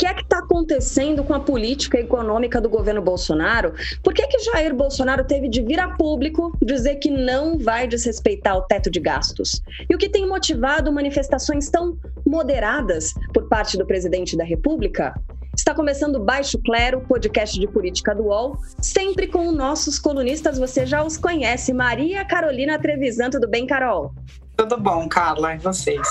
[0.00, 3.74] que é que está acontecendo com a política econômica do governo Bolsonaro?
[4.02, 8.56] Por que, que Jair Bolsonaro teve de vir a público dizer que não vai desrespeitar
[8.56, 9.60] o teto de gastos?
[9.90, 15.12] E o que tem motivado manifestações tão moderadas por parte do presidente da República?
[15.54, 21.04] Está começando Baixo Clero, podcast de política do UOL, sempre com nossos colunistas, você já
[21.04, 24.14] os conhece, Maria Carolina Trevisan, tudo bem, Carol?
[24.56, 26.08] Tudo bom, Carla, e vocês?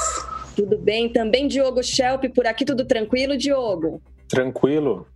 [0.59, 4.01] Tudo bem, também Diogo Schelp por aqui, tudo tranquilo, Diogo?
[4.27, 5.07] Tranquilo.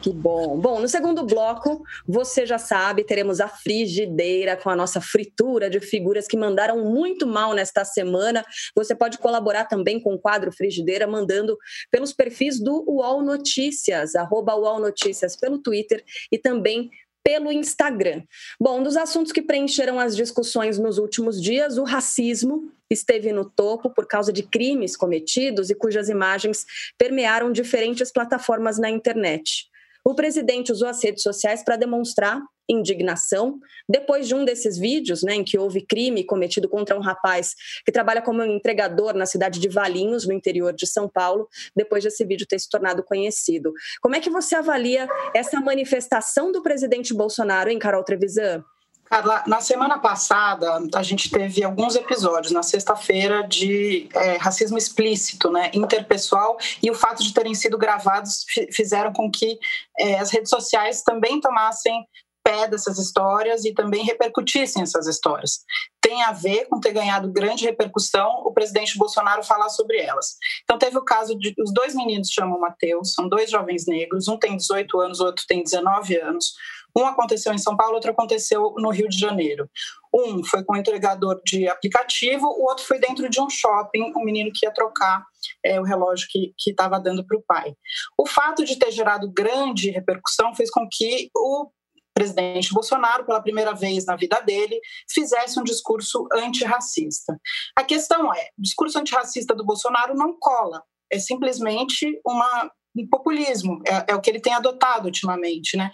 [0.00, 0.58] Que bom.
[0.58, 5.80] Bom, no segundo bloco, você já sabe, teremos a frigideira com a nossa fritura de
[5.80, 8.42] figuras que mandaram muito mal nesta semana.
[8.74, 11.58] Você pode colaborar também com o quadro Frigideira, mandando
[11.90, 16.88] pelos perfis do UOL Notícias, arroba UOL Notícias, pelo Twitter e também
[17.26, 18.22] pelo Instagram.
[18.60, 23.90] Bom, dos assuntos que preencheram as discussões nos últimos dias, o racismo esteve no topo
[23.90, 26.64] por causa de crimes cometidos e cujas imagens
[26.96, 29.68] permearam diferentes plataformas na internet.
[30.06, 35.34] O presidente usou as redes sociais para demonstrar indignação depois de um desses vídeos, né,
[35.34, 39.68] em que houve crime cometido contra um rapaz que trabalha como entregador na cidade de
[39.68, 43.72] Valinhos, no interior de São Paulo, depois desse vídeo ter se tornado conhecido.
[44.00, 48.64] Como é que você avalia essa manifestação do presidente Bolsonaro, em Carol Trevisan?
[49.08, 55.50] Carla, na semana passada a gente teve alguns episódios, na sexta-feira, de é, racismo explícito,
[55.50, 59.58] né, interpessoal, e o fato de terem sido gravados fizeram com que
[59.98, 62.04] é, as redes sociais também tomassem
[62.46, 65.64] pé dessas histórias e também repercutissem essas histórias.
[66.00, 70.36] Tem a ver com ter ganhado grande repercussão o presidente Bolsonaro falar sobre elas.
[70.62, 74.38] Então teve o caso de os dois meninos chamam Mateus, são dois jovens negros, um
[74.38, 76.54] tem 18 anos, o outro tem 19 anos.
[76.96, 79.68] Um aconteceu em São Paulo, outro aconteceu no Rio de Janeiro.
[80.14, 84.24] Um foi com um entregador de aplicativo, o outro foi dentro de um shopping, um
[84.24, 85.22] menino que ia trocar
[85.62, 87.74] é, o relógio que estava dando para o pai.
[88.16, 91.70] O fato de ter gerado grande repercussão fez com que o
[92.14, 94.80] presidente Bolsonaro, pela primeira vez na vida dele,
[95.12, 97.38] fizesse um discurso antirracista.
[97.76, 103.82] A questão é: o discurso antirracista do Bolsonaro não cola, é simplesmente uma um populismo,
[103.86, 105.90] é, é, o que ele tem adotado ultimamente, né?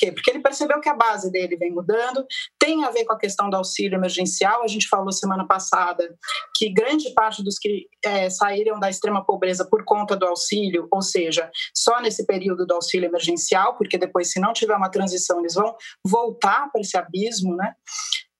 [0.00, 0.10] Quê?
[0.10, 2.24] Porque ele percebeu que a base dele vem mudando,
[2.58, 4.62] tem a ver com a questão do auxílio emergencial.
[4.62, 6.16] A gente falou semana passada
[6.56, 11.02] que grande parte dos que é, saíram da extrema pobreza por conta do auxílio, ou
[11.02, 15.52] seja, só nesse período do auxílio emergencial, porque depois, se não tiver uma transição, eles
[15.52, 17.74] vão voltar para esse abismo, né?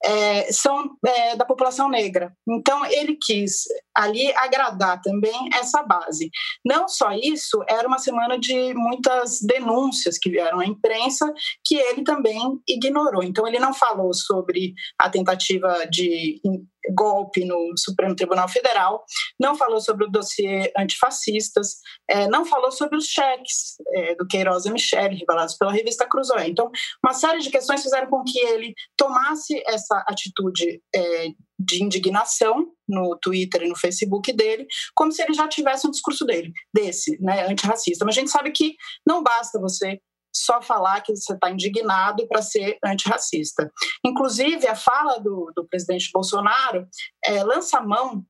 [0.04, 2.32] É, são é, da população negra.
[2.48, 6.30] Então, ele quis ali agradar também essa base.
[6.64, 11.32] Não só isso, era uma semana de muitas denúncias que vieram à imprensa
[11.64, 12.38] que ele também
[12.68, 13.22] ignorou.
[13.22, 16.40] Então, ele não falou sobre a tentativa de
[16.94, 19.04] golpe no Supremo Tribunal Federal,
[19.38, 21.76] não falou sobre o dossiê antifascistas,
[22.08, 26.48] é, não falou sobre os cheques é, do Queiroz e Michele, revelados pela revista Cruzoé.
[26.48, 26.70] Então,
[27.04, 33.16] uma série de questões fizeram com que ele tomasse essa atitude é, de indignação no
[33.20, 37.46] Twitter e no Facebook dele, como se ele já tivesse um discurso dele, desse, né,
[37.46, 38.04] antirracista.
[38.04, 38.74] Mas a gente sabe que
[39.06, 40.00] não basta você
[40.34, 43.70] só falar que você está indignado para ser antirracista.
[44.04, 46.86] Inclusive, a fala do, do presidente Bolsonaro
[47.24, 48.24] é, lança mão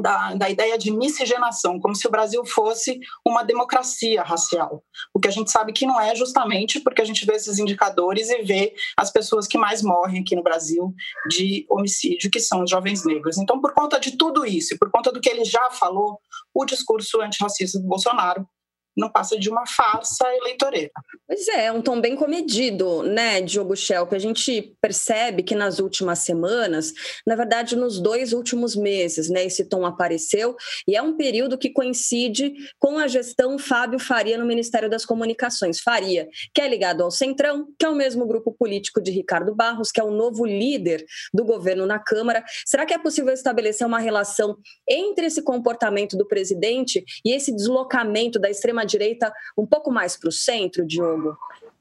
[0.00, 4.82] da, da, ideia de miscigenação, como se o Brasil fosse uma democracia racial.
[5.12, 8.28] O que a gente sabe que não é justamente porque a gente vê esses indicadores
[8.28, 10.92] e vê as pessoas que mais morrem aqui no Brasil
[11.28, 13.38] de homicídio, que são os jovens negros.
[13.38, 16.18] Então, por conta de tudo isso e por conta do que ele já falou,
[16.52, 18.46] o discurso antirracista do Bolsonaro
[18.96, 20.90] não passa de uma farsa eleitoreira.
[21.26, 24.12] Pois é, é um tom bem comedido, né, Diogo Schelp?
[24.12, 26.92] A gente percebe que nas últimas semanas,
[27.26, 30.54] na verdade, nos dois últimos meses, né, esse tom apareceu
[30.86, 35.80] e é um período que coincide com a gestão Fábio Faria no Ministério das Comunicações.
[35.80, 39.90] Faria, que é ligado ao Centrão, que é o mesmo grupo político de Ricardo Barros,
[39.90, 42.44] que é o novo líder do governo na Câmara.
[42.66, 44.56] Será que é possível estabelecer uma relação
[44.88, 50.28] entre esse comportamento do presidente e esse deslocamento da extrema extrema-direita um pouco mais para
[50.28, 51.36] o centro, Diogo?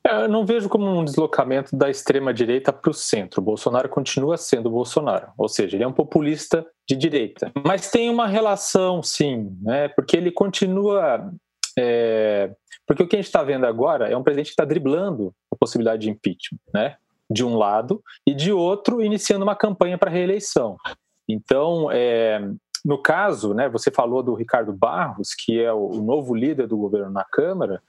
[0.05, 3.41] É, eu não vejo como um deslocamento da extrema-direita para o centro.
[3.41, 7.51] Bolsonaro continua sendo Bolsonaro, ou seja, ele é um populista de direita.
[7.65, 9.87] Mas tem uma relação, sim, né?
[9.89, 11.31] porque ele continua.
[11.77, 12.51] É...
[12.85, 15.55] Porque o que a gente está vendo agora é um presidente que está driblando a
[15.55, 16.97] possibilidade de impeachment, né?
[17.31, 20.75] de um lado, e de outro, iniciando uma campanha para reeleição.
[21.27, 22.41] Então, é,
[22.83, 27.11] no caso, né, você falou do Ricardo Barros, que é o, novo líder do governo
[27.11, 27.81] na Câmara,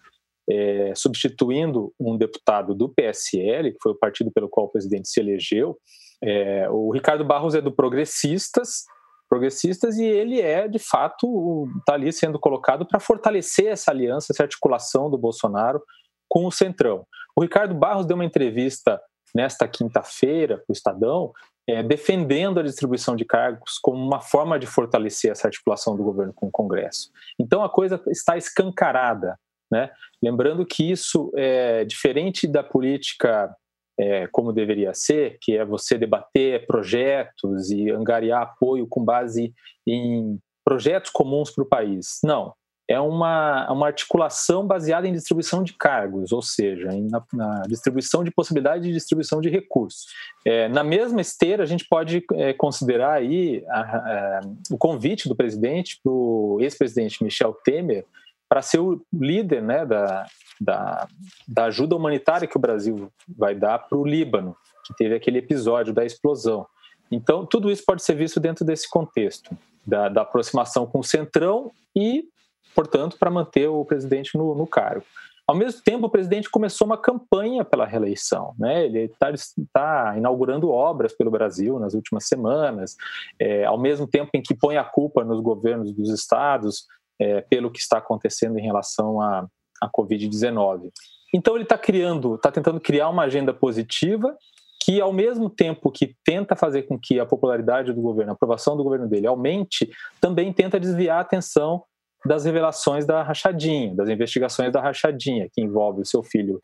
[0.49, 5.19] é, substituindo um deputado do PSL, que foi o partido pelo qual o presidente se
[5.19, 5.77] elegeu.
[6.23, 8.85] É, o Ricardo Barros é do Progressistas,
[9.29, 14.45] progressistas e ele é de fato está ali sendo colocado para fortalecer essa aliança, essa
[14.45, 15.83] articulação do Bolsonaro
[16.29, 17.05] com o Centrão.
[17.35, 19.01] O Ricardo Barros deu uma entrevista
[19.35, 21.33] nesta quinta-feira para o Estadão
[21.69, 26.33] é, defendendo a distribuição de cargos como uma forma de fortalecer essa articulação do governo
[26.33, 27.11] com o Congresso.
[27.39, 29.39] Então a coisa está escancarada,
[29.71, 29.91] né?
[30.23, 33.55] Lembrando que isso é diferente da política
[33.99, 39.55] é, como deveria ser, que é você debater projetos e angariar apoio com base
[39.87, 42.19] em projetos comuns para o país.
[42.25, 42.53] Não,
[42.89, 48.23] é uma, uma articulação baseada em distribuição de cargos, ou seja, em, na, na, distribuição
[48.23, 50.07] de possibilidade de distribuição de recursos.
[50.45, 54.41] É, na mesma esteira, a gente pode é, considerar aí a, a,
[54.71, 58.05] o convite do presidente para o ex-presidente Michel Temer
[58.49, 60.27] para ser o líder né, da,
[60.61, 61.09] da,
[61.49, 64.55] da ajuda humanitária que o Brasil vai dar para o Líbano,
[64.87, 66.67] que teve aquele episódio da explosão.
[67.11, 69.57] Então, tudo isso pode ser visto dentro desse contexto
[69.87, 72.29] da, da aproximação com o Centrão e
[72.75, 75.05] portanto, para manter o presidente no, no, cargo.
[75.47, 78.55] Ao mesmo tempo, o presidente começou uma campanha pela reeleição.
[78.59, 78.87] Né?
[78.87, 79.33] Ele está
[79.73, 82.97] tá inaugurando obras pelo Brasil nas últimas semanas,
[83.39, 86.87] é, ao mesmo tempo em que põe a culpa nos governos dos estados
[87.21, 89.47] é, pelo que está acontecendo em relação à,
[89.81, 90.91] à Covid-19.
[91.35, 94.37] Então, ele está criando, está tentando criar uma agenda positiva
[94.85, 98.77] que, ao mesmo tempo que tenta fazer com que a popularidade do governo, a aprovação
[98.77, 101.83] do governo dele aumente, também tenta desviar a atenção
[102.25, 106.61] das revelações da rachadinha, das investigações da rachadinha, que envolve o seu filho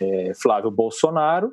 [0.00, 1.52] é, Flávio Bolsonaro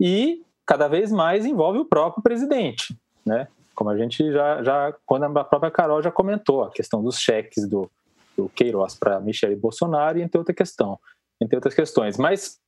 [0.00, 3.48] e cada vez mais envolve o próprio presidente, né?
[3.74, 7.68] Como a gente já, já quando a própria Carol já comentou, a questão dos cheques
[7.68, 7.90] do,
[8.36, 10.98] do Queiroz para Michele Bolsonaro e entre outra questão,
[11.40, 12.16] entre outras questões.
[12.16, 12.58] Mas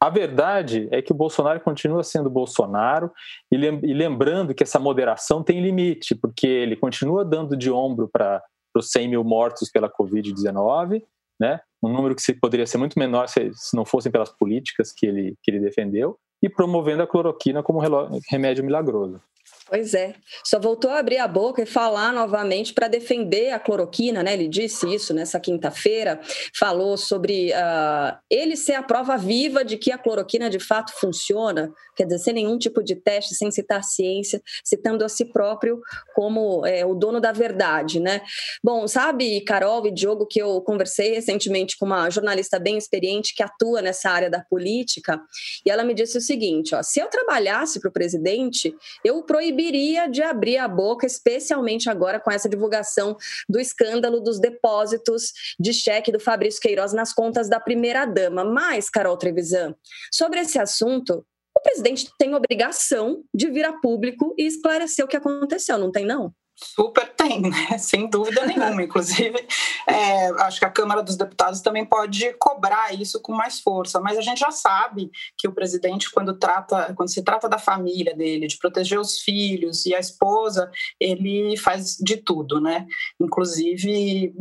[0.00, 3.12] a verdade é que o Bolsonaro continua sendo Bolsonaro
[3.50, 3.56] e
[3.94, 8.42] lembrando que essa moderação tem limite, porque ele continua dando de ombro para
[8.76, 11.02] para os 100 mil mortos pela Covid-19,
[11.40, 11.60] né?
[11.82, 15.34] um número que poderia ser muito menor se, se, não fossem pelas políticas que ele,
[15.42, 17.80] que ele defendeu, e promovendo a cloroquina como
[18.30, 19.20] remédio milagroso.
[19.68, 20.14] Pois é,
[20.44, 24.32] só voltou a abrir a boca e falar novamente para defender a cloroquina, né?
[24.32, 26.20] Ele disse isso nessa quinta-feira,
[26.56, 31.72] falou sobre uh, ele ser a prova viva de que a cloroquina de fato funciona,
[31.96, 35.80] quer dizer, sem nenhum tipo de teste, sem citar ciência, citando a si próprio
[36.14, 38.22] como é, o dono da verdade, né?
[38.62, 43.42] Bom, sabe, Carol e Diogo, que eu conversei recentemente com uma jornalista bem experiente que
[43.42, 45.20] atua nessa área da política,
[45.64, 48.72] e ela me disse o seguinte: ó, se eu trabalhasse para o presidente,
[49.04, 53.16] eu proibiria proibiria de abrir a boca, especialmente agora com essa divulgação
[53.48, 58.44] do escândalo dos depósitos de cheque do Fabrício Queiroz nas contas da primeira-dama.
[58.44, 59.74] Mas, Carol Trevisan,
[60.12, 61.24] sobre esse assunto,
[61.56, 66.04] o presidente tem obrigação de vir a público e esclarecer o que aconteceu, não tem,
[66.04, 66.32] não?
[66.56, 67.76] Super tem, né?
[67.78, 68.82] sem dúvida nenhuma.
[68.82, 69.46] Inclusive,
[69.86, 74.00] é, acho que a Câmara dos Deputados também pode cobrar isso com mais força.
[74.00, 78.16] Mas a gente já sabe que o presidente, quando trata, quando se trata da família
[78.16, 82.86] dele, de proteger os filhos e a esposa, ele faz de tudo, né?
[83.20, 84.34] Inclusive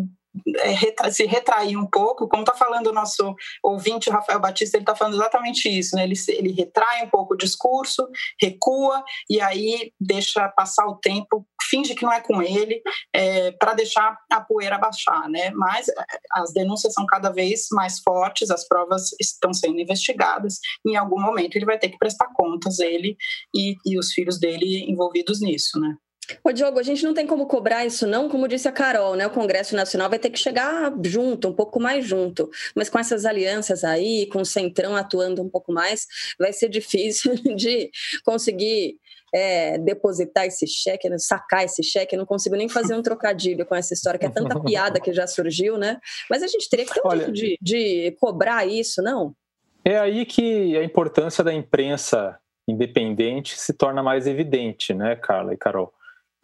[1.12, 4.96] se retrair um pouco, como está falando o nosso ouvinte, o Rafael Batista, ele está
[4.96, 6.04] falando exatamente isso, né?
[6.04, 8.08] ele, ele retrai um pouco o discurso,
[8.42, 12.82] recua e aí deixa passar o tempo, finge que não é com ele,
[13.14, 15.30] é, para deixar a poeira baixar.
[15.30, 15.52] Né?
[15.52, 15.94] Mas é,
[16.34, 21.56] as denúncias são cada vez mais fortes, as provas estão sendo investigadas, em algum momento
[21.56, 23.16] ele vai ter que prestar contas, ele
[23.56, 25.80] e, e os filhos dele envolvidos nisso.
[25.80, 25.96] Né?
[26.44, 28.30] Ô, Diogo, a gente não tem como cobrar isso, não.
[28.30, 29.28] Como disse a Carol, né?
[29.28, 32.50] O Congresso Nacional vai ter que chegar junto, um pouco mais junto.
[32.76, 36.06] Mas com essas alianças aí, com o Centrão atuando um pouco mais,
[36.40, 37.90] vai ser difícil de
[38.24, 38.98] conseguir
[39.34, 42.16] é, depositar esse cheque, né, sacar esse cheque.
[42.16, 45.14] Eu não consigo nem fazer um trocadilho com essa história, que é tanta piada que
[45.14, 46.00] já surgiu, né?
[46.30, 49.36] Mas a gente teria que ter um Olha, de, de cobrar isso, não?
[49.84, 55.58] É aí que a importância da imprensa independente se torna mais evidente, né, Carla e
[55.58, 55.94] Carol?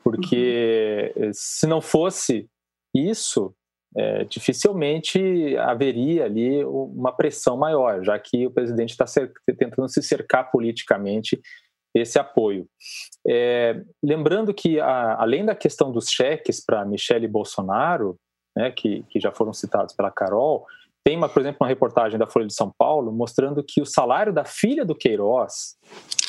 [0.03, 1.31] Porque uhum.
[1.34, 2.48] se não fosse
[2.96, 3.53] isso,
[3.96, 9.05] é, dificilmente haveria ali uma pressão maior, já que o presidente está
[9.58, 11.41] tentando se cercar politicamente
[11.93, 12.67] esse apoio.
[13.27, 18.15] É, lembrando que, a, além da questão dos cheques para Michele Bolsonaro,
[18.55, 20.65] né, que, que já foram citados pela Carol,
[21.03, 24.31] tem, uma, por exemplo, uma reportagem da Folha de São Paulo mostrando que o salário
[24.31, 25.75] da filha do Queiroz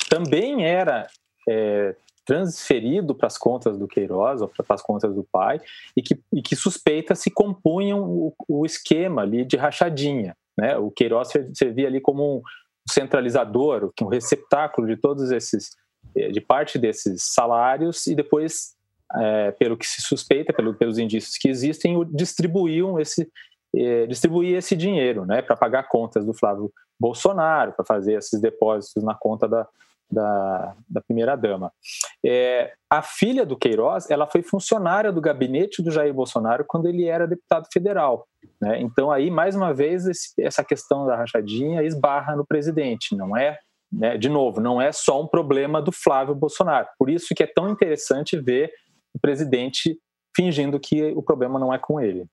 [0.09, 1.07] também era
[1.49, 5.61] é, transferido para as contas do Queiroz ou para as contas do pai
[5.97, 10.37] e que, e que suspeita se compunham o, o esquema ali de rachadinha.
[10.57, 10.77] Né?
[10.77, 12.43] O Queiroz servia ali como um
[12.89, 15.71] centralizador, um receptáculo de todos esses,
[16.17, 18.75] eh, de parte desses salários e depois,
[19.15, 23.31] é, pelo que se suspeita, pelo, pelos indícios que existem, distribuíam esse,
[23.75, 29.03] é, distribuir esse dinheiro né, para pagar contas do Flávio Bolsonaro, para fazer esses depósitos
[29.03, 29.67] na conta da,
[30.13, 31.73] da, da primeira-dama.
[32.25, 37.07] É, a filha do Queiroz ela foi funcionária do gabinete do Jair Bolsonaro quando ele
[37.07, 38.27] era deputado federal.
[38.61, 38.81] Né?
[38.81, 43.59] Então, aí, mais uma vez, esse, essa questão da rachadinha esbarra no presidente, não é?
[43.91, 44.19] Né?
[44.19, 46.89] De novo, não é só um problema do Flávio Bolsonaro.
[46.99, 48.71] Por isso que é tão interessante ver
[49.15, 49.99] o presidente
[50.37, 52.27] fingindo que o problema não é com ele.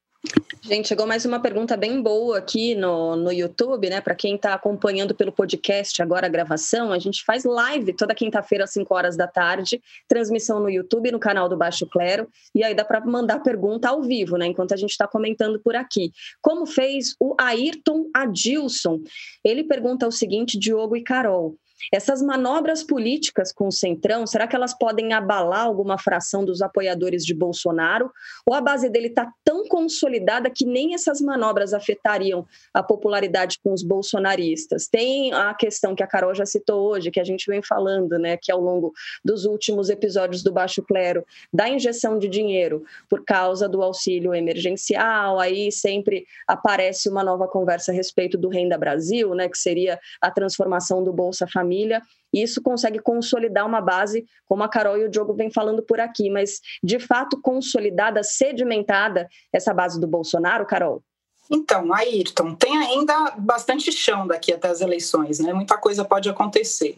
[0.62, 4.02] Gente, chegou mais uma pergunta bem boa aqui no, no YouTube, né?
[4.02, 8.66] Para quem está acompanhando pelo podcast agora a gravação, a gente faz live toda quinta-feira
[8.66, 12.76] às 5 horas da tarde, transmissão no YouTube, no canal do Baixo Clero, e aí
[12.76, 14.48] dá para mandar pergunta ao vivo, né?
[14.48, 16.12] Enquanto a gente está comentando por aqui.
[16.42, 19.00] Como fez o Ayrton Adilson?
[19.44, 21.56] Ele pergunta o seguinte, Diogo e Carol.
[21.92, 27.26] Essas manobras políticas com o Centrão, será que elas podem abalar alguma fração dos apoiadores
[27.26, 28.12] de Bolsonaro?
[28.46, 33.74] Ou a base dele está tão consolidada que nem essas manobras afetariam a popularidade com
[33.74, 34.88] os bolsonaristas?
[34.88, 38.38] Tem a questão que a Carol já citou hoje, que a gente vem falando, né,
[38.38, 38.94] que ao longo
[39.24, 45.40] dos últimos episódios do Baixo Clero, da injeção de dinheiro por causa do auxílio emergencial,
[45.40, 50.30] aí sempre aparece uma nova conversa a respeito do Renda Brasil, né, que seria a
[50.30, 52.02] transformação do Bolsa Família família,
[52.34, 56.00] e isso consegue consolidar uma base, como a Carol e o Diogo vem falando por
[56.00, 61.04] aqui, mas de fato consolidada, sedimentada essa base do Bolsonaro, Carol?
[61.52, 65.52] Então, Ayrton, tem ainda bastante chão daqui até as eleições, né?
[65.52, 66.96] Muita coisa pode acontecer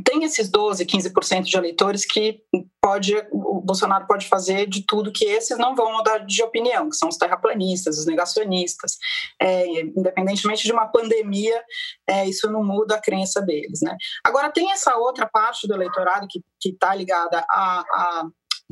[0.00, 2.40] tem esses 12, 15% de eleitores que
[2.80, 6.96] pode o Bolsonaro pode fazer de tudo que esses não vão mudar de opinião, que
[6.96, 8.96] são os terraplanistas, os negacionistas.
[9.40, 11.62] É, independentemente de uma pandemia,
[12.08, 13.80] é, isso não muda a crença deles.
[13.82, 13.96] Né?
[14.24, 18.26] Agora, tem essa outra parte do eleitorado que está ligada a, a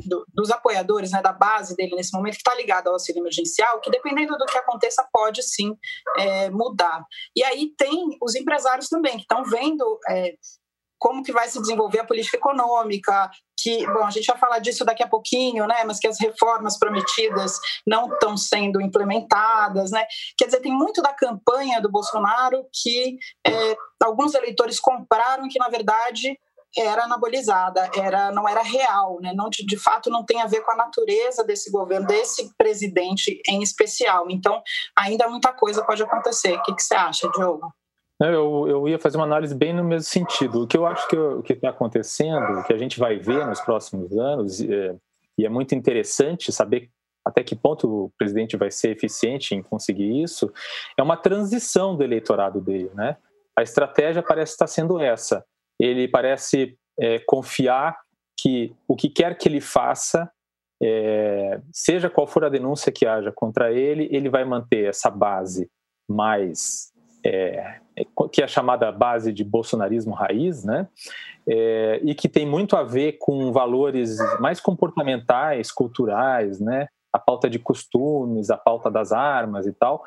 [0.07, 3.81] do, dos apoiadores, né, da base dele nesse momento, que está ligado ao auxílio emergencial,
[3.81, 5.77] que dependendo do que aconteça, pode sim
[6.19, 7.05] é, mudar.
[7.37, 10.35] E aí tem os empresários também, que estão vendo é,
[11.01, 14.85] como que vai se desenvolver a política econômica, que, bom, a gente vai falar disso
[14.85, 20.05] daqui a pouquinho, né, mas que as reformas prometidas não estão sendo implementadas, né,
[20.37, 25.69] quer dizer, tem muito da campanha do Bolsonaro que é, alguns eleitores compraram que, na
[25.69, 26.39] verdade,
[26.77, 29.33] era anabolizada, era, não era real, né?
[29.35, 33.41] não, de, de fato não tem a ver com a natureza desse governo, desse presidente
[33.49, 34.31] em especial.
[34.31, 34.63] Então,
[34.97, 36.55] ainda muita coisa pode acontecer.
[36.55, 37.73] O que, que você acha, Diogo?
[38.21, 40.63] Eu, eu ia fazer uma análise bem no mesmo sentido.
[40.63, 43.47] O que eu acho que o que está acontecendo, o que a gente vai ver
[43.47, 44.95] nos próximos anos, é,
[45.39, 46.91] e é muito interessante saber
[47.25, 50.53] até que ponto o presidente vai ser eficiente em conseguir isso,
[50.99, 52.91] é uma transição do eleitorado dele.
[52.95, 53.17] Né?
[53.57, 55.45] A estratégia parece estar sendo essa.
[55.79, 57.99] Ele parece é, confiar
[58.39, 60.31] que o que quer que ele faça,
[60.83, 65.71] é, seja qual for a denúncia que haja contra ele, ele vai manter essa base
[66.09, 66.91] mais
[67.25, 70.89] é, é, que é a chamada base de bolsonarismo raiz, né?
[71.49, 76.89] É, e que tem muito a ver com valores mais comportamentais, culturais, né?
[77.13, 80.05] A pauta de costumes, a pauta das armas e tal,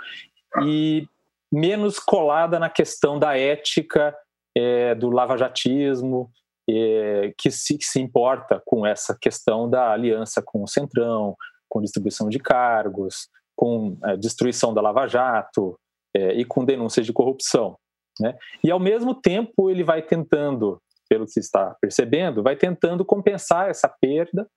[0.63, 1.07] e
[1.51, 4.15] menos colada na questão da ética,
[4.55, 6.31] é, do lavajatismo,
[6.69, 11.35] é, que, se, que se importa com essa questão da aliança com o Centrão,
[11.67, 15.77] com distribuição de cargos, com a é, destruição da Lava Jato,
[16.15, 17.77] é, e com denúncias de corrupção.
[18.19, 18.35] Né?
[18.63, 23.87] E, ao mesmo tempo, ele vai tentando, pelo que está percebendo, vai tentando compensar essa
[23.87, 24.47] perda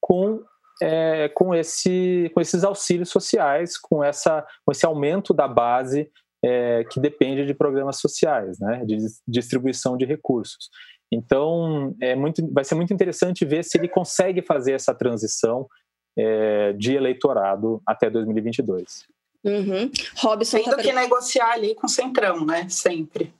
[0.00, 0.42] com,
[0.82, 6.10] é, com, esse, com esses auxílios sociais, com, essa, com esse aumento da base
[6.44, 8.84] é, que depende de programas sociais, né?
[8.84, 10.68] de distribuição de recursos.
[11.10, 15.66] Então, é muito, vai ser muito interessante ver se ele consegue fazer essa transição
[16.18, 19.06] é, de eleitorado até 2022.
[19.46, 19.90] Uhum.
[20.16, 22.66] Robson Tendo tá que negociar ali com o Centrão, né?
[22.68, 23.32] Sempre.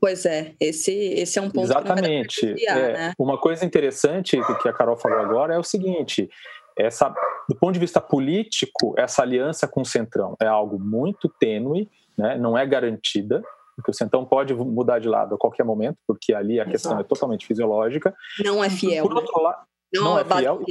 [0.00, 2.54] Pois é, esse, esse é um ponto Exatamente.
[2.54, 3.12] Que é, né?
[3.18, 6.30] Uma coisa interessante que a Carol falou agora é o seguinte:
[6.78, 7.12] essa,
[7.48, 12.38] do ponto de vista político, essa aliança com o Centrão é algo muito tênue, né?
[12.38, 13.42] não é garantida,
[13.76, 16.70] porque o Centrão pode mudar de lado a qualquer momento, porque ali a Exato.
[16.70, 18.14] questão é totalmente fisiológica.
[18.42, 19.06] Não é fiel.
[19.06, 20.62] Por outro lado, não, não é, é fiel.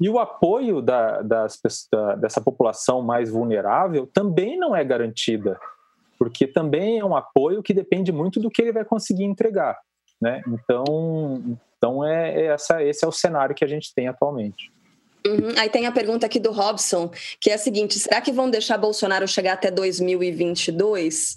[0.00, 1.60] E o apoio da, das,
[1.92, 5.60] da, dessa população mais vulnerável também não é garantida,
[6.18, 9.78] porque também é um apoio que depende muito do que ele vai conseguir entregar.
[10.20, 10.42] Né?
[10.46, 14.70] Então, Então, é, é essa, esse é o cenário que a gente tem atualmente.
[15.26, 15.52] Uhum.
[15.56, 18.78] Aí tem a pergunta aqui do Robson, que é a seguinte: será que vão deixar
[18.78, 21.36] Bolsonaro chegar até 2022?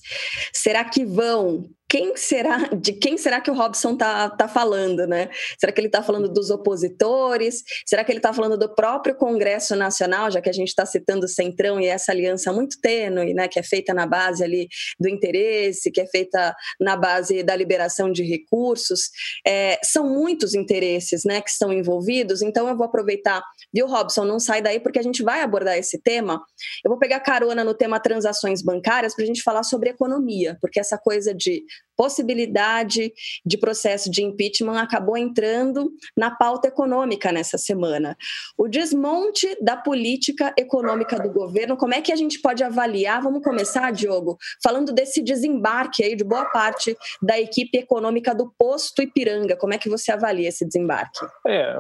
[0.53, 1.65] Será que vão?
[1.94, 5.30] Quem será, de quem será que o Robson tá, tá falando, né?
[5.60, 7.62] Será que ele está falando dos opositores?
[7.86, 11.28] Será que ele está falando do próprio Congresso Nacional, já que a gente está citando
[11.28, 13.48] o Centrão e essa aliança muito tênue, né?
[13.48, 14.68] Que é feita na base ali
[15.00, 19.12] do interesse, que é feita na base da liberação de recursos.
[19.46, 21.42] É, são muitos interesses, né?
[21.42, 22.42] Que estão envolvidos.
[22.42, 24.26] Então eu vou aproveitar, viu, Robson?
[24.26, 26.42] Não sai daí porque a gente vai abordar esse tema.
[26.84, 30.80] Eu vou pegar carona no tema transações bancárias para a gente falar sobre economia, porque
[30.80, 31.64] essa coisa de
[31.96, 33.13] possibilidade
[33.46, 38.18] de processo de impeachment acabou entrando na pauta econômica nessa semana.
[38.58, 43.22] O desmonte da política econômica do governo, como é que a gente pode avaliar?
[43.22, 49.02] Vamos começar, Diogo, falando desse desembarque aí de boa parte da equipe econômica do posto
[49.02, 49.56] Ipiranga.
[49.56, 51.25] Como é que você avalia esse desembarque?
[51.48, 51.75] É,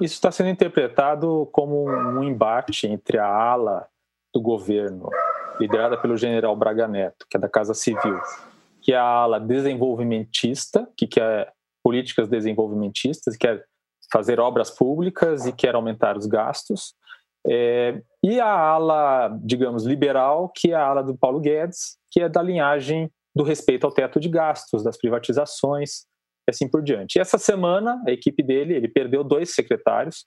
[0.00, 3.86] isso está sendo interpretado como um embate entre a ala
[4.32, 5.08] do governo,
[5.60, 8.18] liderada pelo general Braga Neto, que é da Casa Civil,
[8.80, 13.64] que é a ala desenvolvimentista, que quer políticas desenvolvimentistas, quer
[14.12, 16.94] fazer obras públicas e quer aumentar os gastos,
[17.48, 22.28] é, e a ala, digamos, liberal, que é a ala do Paulo Guedes, que é
[22.28, 26.04] da linhagem do respeito ao teto de gastos, das privatizações,
[26.48, 27.16] assim por diante.
[27.16, 30.26] E essa semana, a equipe dele, ele perdeu dois secretários,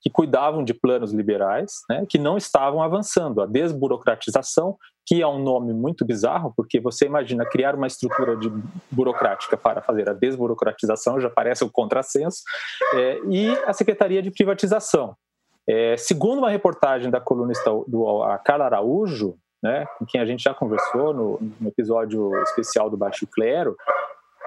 [0.00, 3.42] que cuidavam de planos liberais, né, que não estavam avançando.
[3.42, 4.76] A desburocratização,
[5.06, 8.50] que é um nome muito bizarro, porque você imagina criar uma estrutura de
[8.90, 12.42] burocrática para fazer a desburocratização, já parece um contrassenso,
[12.94, 15.14] é, e a Secretaria de Privatização.
[15.68, 20.42] É, segundo uma reportagem da colunista do a Carla Araújo, né, com quem a gente
[20.42, 23.76] já conversou no, no episódio especial do Baixo Clero,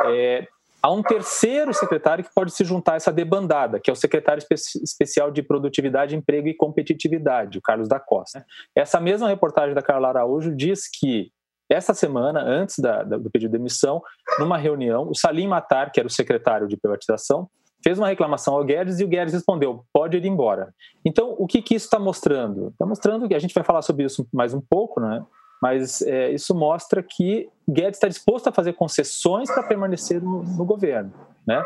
[0.05, 0.47] é,
[0.83, 4.39] há um terceiro secretário que pode se juntar a essa debandada, que é o secretário
[4.39, 8.45] espe especial de Produtividade, Emprego e Competitividade, o Carlos da Costa.
[8.75, 11.31] Essa mesma reportagem da Carla Araújo diz que
[11.69, 14.01] essa semana, antes da, da, do pedido de demissão,
[14.37, 17.49] numa reunião, o Salim Matar, que era o secretário de privatização,
[17.81, 20.73] fez uma reclamação ao Guedes e o Guedes respondeu: pode ir embora.
[21.05, 22.67] Então, o que, que isso está mostrando?
[22.67, 25.23] Está mostrando que a gente vai falar sobre isso mais um pouco, né?
[25.63, 30.65] Mas é, isso mostra que Guedes está disposto a fazer concessões para permanecer no, no,
[30.65, 31.13] governo,
[31.47, 31.63] né?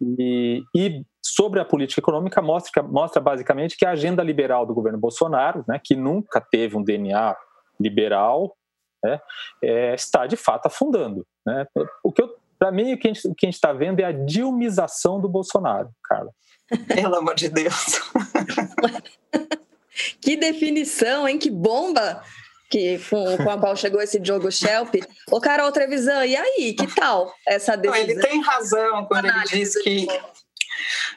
[0.00, 4.98] E, e, sobre a política econômica mostra, mostra basicamente que a agenda liberal do governo
[4.98, 7.36] Bolsonaro, né, que nunca teve um DNA
[7.78, 8.56] liberal,
[9.00, 9.20] né,
[9.62, 11.24] é, está de fato afundando.
[11.46, 11.68] Né?
[12.02, 12.28] O que
[12.58, 16.32] para mim o que a gente está vendo é a dilmização do Bolsonaro, Carla.
[16.88, 18.00] Pelo amor de Deus.
[20.20, 21.38] que definição, hein?
[21.38, 22.24] Que bomba!
[22.70, 24.94] Que com, com a qual chegou esse Diogo Schelp.
[25.30, 28.02] Ô, Carol Trevisan, e aí, que tal essa decisão?
[28.02, 30.06] Ele tem razão quando ele diz que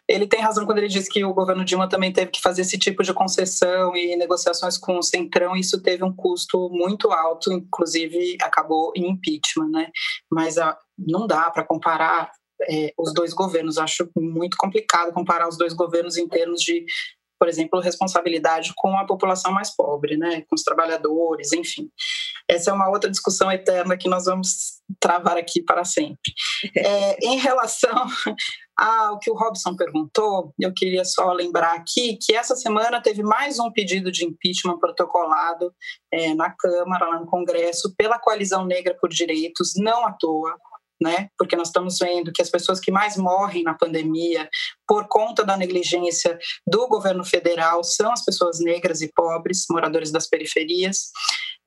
[0.07, 2.77] ele tem razão quando ele diz que o governo Dilma também teve que fazer esse
[2.77, 7.51] tipo de concessão e negociações com o Centrão, e isso teve um custo muito alto,
[7.51, 9.91] inclusive acabou em impeachment, né?
[10.31, 12.31] Mas a, ah, não dá para comparar
[12.69, 16.85] é, os dois governos, acho muito complicado comparar os dois governos em termos de
[17.39, 21.89] por exemplo, responsabilidade com a população mais pobre, né, com os trabalhadores, enfim.
[22.47, 26.34] Essa é uma outra discussão eterna que nós vamos travar aqui para sempre.
[26.75, 27.89] É, em relação
[28.75, 33.60] ao que o Robson perguntou, eu queria só lembrar aqui que essa semana teve mais
[33.60, 35.73] um pedido de impeachment protocolado
[36.12, 40.58] é, na Câmara, lá no Congresso, pela Coalizão Negra por Direitos, não à toa
[41.01, 41.29] né?
[41.38, 44.49] Porque nós estamos vendo que as pessoas que mais morrem na pandemia
[44.88, 50.27] por conta da negligência do governo federal são as pessoas negras e pobres, moradores das
[50.27, 51.12] periferias.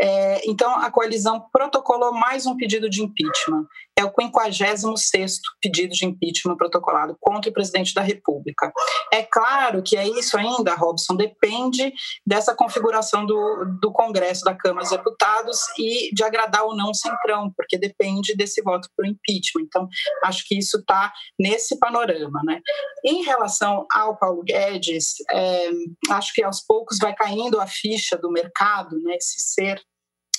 [0.01, 3.67] É, então, a coalizão protocolou mais um pedido de impeachment.
[3.99, 8.73] É o 56º pedido de impeachment protocolado contra o presidente da República.
[9.13, 11.93] É claro que é isso ainda, Robson, depende
[12.27, 16.95] dessa configuração do, do Congresso, da Câmara dos Deputados e de agradar ou não o
[16.95, 19.65] Centrão, porque depende desse voto para o impeachment.
[19.65, 19.89] Então,
[20.25, 22.41] acho que isso está nesse panorama.
[22.45, 22.61] Né?
[23.05, 25.71] Em relação ao Paulo Guedes, é,
[26.11, 29.81] acho que aos poucos vai caindo a ficha do mercado, né, esse ser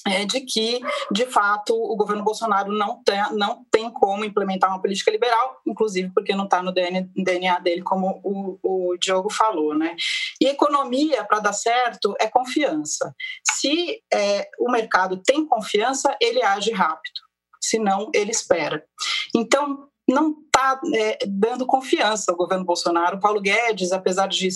[0.06, 4.82] é de que, de fato, o governo Bolsonaro não tem, não tem como implementar uma
[4.82, 9.74] política liberal, inclusive porque não está no DNA dele, como o, o Diogo falou.
[9.74, 9.96] Né?
[10.42, 13.16] E economia, para dar certo, é confiança.
[13.44, 17.22] Se é, o mercado tem confiança, ele age rápido,
[17.62, 18.84] senão ele espera.
[19.34, 23.20] Então, não está é, dando confiança ao governo Bolsonaro.
[23.20, 24.50] Paulo Guedes, apesar de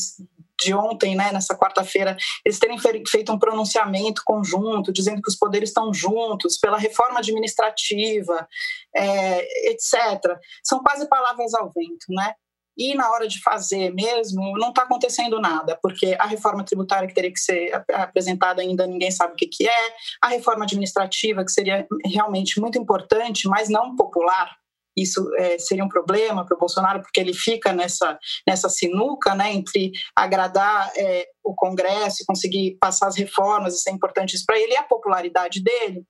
[0.59, 2.15] de ontem, né, nessa quarta-feira,
[2.45, 8.47] eles terem feito um pronunciamento conjunto, dizendo que os poderes estão juntos, pela reforma administrativa,
[8.95, 10.37] é, etc.
[10.63, 12.33] São quase palavras ao vento, né?
[12.77, 17.13] e na hora de fazer mesmo, não está acontecendo nada, porque a reforma tributária que
[17.13, 21.51] teria que ser apresentada ainda ninguém sabe o que, que é, a reforma administrativa, que
[21.51, 24.55] seria realmente muito importante, mas não popular,
[24.97, 29.53] isso é, seria um problema para o Bolsonaro, porque ele fica nessa, nessa sinuca né,
[29.53, 34.73] entre agradar é, o Congresso e conseguir passar as reformas, isso é importante para ele,
[34.73, 36.03] e a popularidade dele.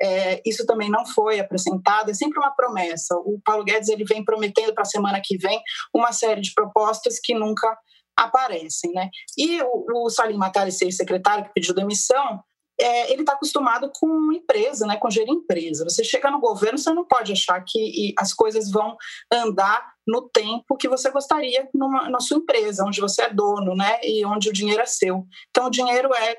[0.00, 3.16] É, isso também não foi apresentado, é sempre uma promessa.
[3.16, 5.60] O Paulo Guedes ele vem prometendo para a semana que vem
[5.94, 7.76] uma série de propostas que nunca
[8.16, 8.92] aparecem.
[8.92, 9.08] Né?
[9.38, 12.42] E o, o Salim Matari, ser secretário que pediu demissão,
[12.80, 15.84] é, ele está acostumado com empresa, né, com gerir empresa.
[15.84, 18.96] Você chega no governo, você não pode achar que as coisas vão
[19.32, 24.00] andar no tempo que você gostaria numa, na sua empresa, onde você é dono, né,
[24.02, 25.24] e onde o dinheiro é seu.
[25.50, 26.36] Então, o dinheiro é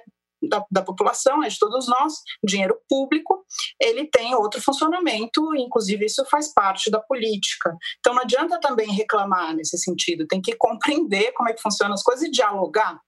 [0.47, 3.43] da, da, população, é de todos nós, dinheiro público,
[3.81, 7.75] ele tem outro funcionamento, inclusive isso faz parte da política.
[7.99, 12.03] Então não adianta também reclamar nesse sentido, tem que compreender como é que funcionam as
[12.03, 12.99] coisas e dialogar.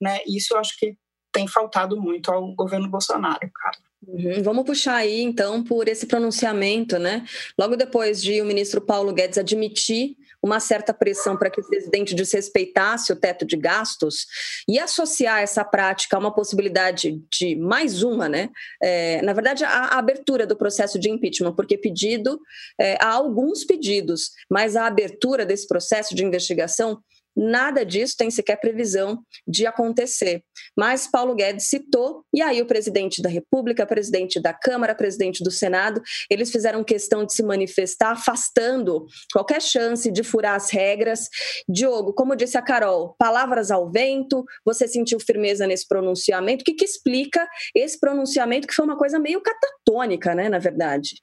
[0.00, 0.20] Né?
[0.26, 0.96] Isso eu acho que
[1.36, 3.76] tem faltado muito ao governo Bolsonaro, cara.
[4.06, 4.42] Uhum.
[4.42, 7.24] Vamos puxar aí, então, por esse pronunciamento, né?
[7.58, 12.14] Logo depois de o ministro Paulo Guedes admitir uma certa pressão para que o presidente
[12.14, 14.26] desrespeitasse o teto de gastos
[14.68, 18.48] e associar essa prática a uma possibilidade de mais uma, né?
[18.80, 22.40] É, na verdade, a, abertura do processo de impeachment, porque pedido,
[22.80, 27.02] é, há alguns pedidos, mas a abertura desse processo de investigação
[27.36, 30.42] Nada disso tem sequer previsão de acontecer.
[30.76, 35.50] Mas Paulo Guedes citou, e aí o presidente da República, presidente da Câmara, presidente do
[35.50, 41.28] Senado, eles fizeram questão de se manifestar, afastando qualquer chance de furar as regras.
[41.68, 46.62] Diogo, como disse a Carol, palavras ao vento, você sentiu firmeza nesse pronunciamento.
[46.62, 51.22] O que, que explica esse pronunciamento, que foi uma coisa meio catatônica, né, na verdade?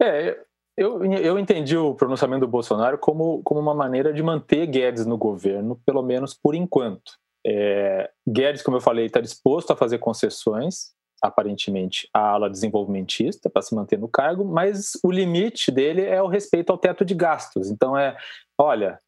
[0.00, 0.36] É,
[0.76, 5.18] eu, eu entendi o pronunciamento do Bolsonaro como, como uma maneira de manter Guedes no
[5.18, 7.12] governo, pelo menos por enquanto.
[7.46, 13.62] É, Guedes, como eu falei, está disposto a fazer concessões, aparentemente, à ala desenvolvimentista para
[13.62, 17.70] se manter no cargo, mas o limite dele é o respeito ao teto de gastos.
[17.70, 18.16] Então é,
[18.58, 18.98] olha,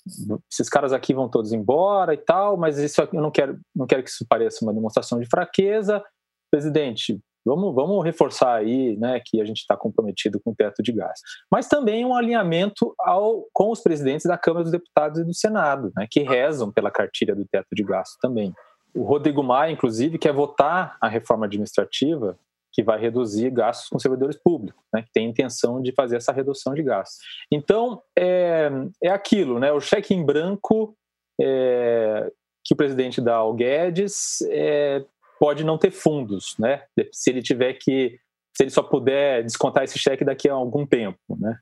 [0.51, 4.03] esses caras aqui vão todos embora e tal, mas isso eu não quero, não quero
[4.03, 6.05] que isso pareça uma demonstração de fraqueza.
[6.51, 10.93] Presidente, Vamos, vamos reforçar aí né, que a gente está comprometido com o teto de
[10.93, 11.21] gás.
[11.51, 15.93] Mas também um alinhamento ao, com os presidentes da Câmara dos Deputados e do Senado,
[15.97, 18.55] né, que rezam pela cartilha do teto de gasto também.
[18.95, 22.39] O Rodrigo Maia, inclusive, quer votar a reforma administrativa
[22.73, 26.75] que vai reduzir gastos com servidores públicos, né, que tem intenção de fazer essa redução
[26.75, 27.19] de gastos.
[27.53, 28.71] Então, é,
[29.03, 30.97] é aquilo, né, o cheque em branco
[31.41, 32.31] é,
[32.65, 35.05] que o presidente dá ao Guedes é,
[35.39, 36.83] pode não ter fundos, né?
[37.13, 38.19] Se ele tiver que
[38.57, 41.59] se ele só puder descontar esse cheque daqui a algum tempo, né?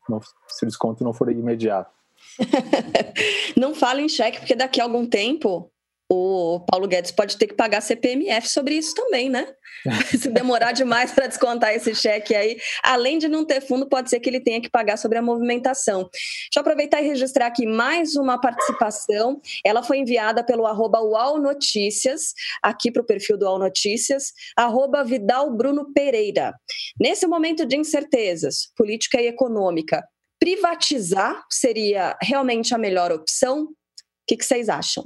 [0.48, 1.90] se o desconto não for imediato.
[3.56, 5.71] não fala em cheque, porque daqui a algum tempo
[6.14, 9.48] o Paulo Guedes pode ter que pagar CPMF sobre isso também, né?
[10.20, 14.20] Se demorar demais para descontar esse cheque aí, além de não ter fundo, pode ser
[14.20, 16.02] que ele tenha que pagar sobre a movimentação.
[16.12, 19.40] Deixa eu aproveitar e registrar aqui mais uma participação.
[19.64, 21.00] Ela foi enviada pelo arroba
[21.40, 26.52] Notícias, aqui para o perfil do UAU Notícias, arroba Vidal Bruno Pereira.
[27.00, 30.04] Nesse momento de incertezas política e econômica,
[30.38, 33.68] privatizar seria realmente a melhor opção?
[34.22, 35.04] O que, que, vocês acham?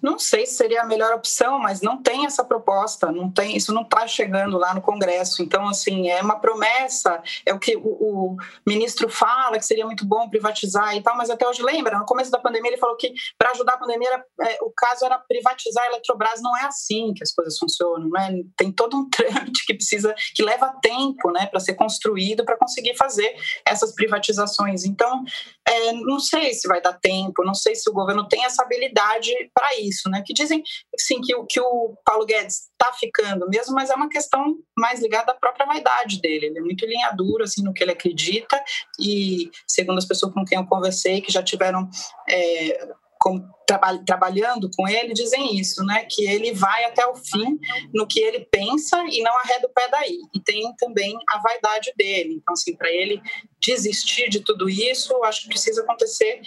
[0.00, 3.72] Não sei se seria a melhor opção, mas não tem essa proposta, não tem, isso
[3.72, 5.42] não está chegando lá no Congresso.
[5.42, 10.06] Então, assim, é uma promessa, é o que o, o, ministro fala que seria muito
[10.06, 13.12] bom privatizar e tal, mas até hoje lembra, no começo da pandemia ele falou que
[13.36, 16.40] para ajudar a pandemia era, é, o caso era privatizar a Eletrobras.
[16.40, 18.42] Não é assim que as coisas funcionam, né?
[18.56, 22.94] Tem todo um trâmite que precisa, que leva tempo, né, para ser construído para conseguir
[22.96, 23.34] fazer
[23.66, 24.84] essas privatizações.
[24.84, 25.24] Então,
[25.66, 29.32] é, não sei se vai dar tempo, não sei se o governo tem essa habilidade
[29.54, 30.22] para isso, né?
[30.24, 30.62] Que dizem
[30.96, 35.32] sim que, que o Paulo Guedes está ficando mesmo, mas é uma questão mais ligada
[35.32, 36.46] à própria vaidade dele.
[36.46, 38.62] Ele é muito linha dura assim, no que ele acredita,
[38.98, 41.88] e segundo as pessoas com quem eu conversei, que já tiveram.
[42.28, 42.88] É,
[43.22, 46.04] como, traba, trabalhando com ele, dizem isso, né?
[46.10, 47.56] Que ele vai até o fim
[47.94, 50.18] no que ele pensa e não arreda o pé daí.
[50.34, 52.34] E tem também a vaidade dele.
[52.42, 53.22] Então, assim, para ele
[53.60, 56.42] desistir de tudo isso, acho que precisa acontecer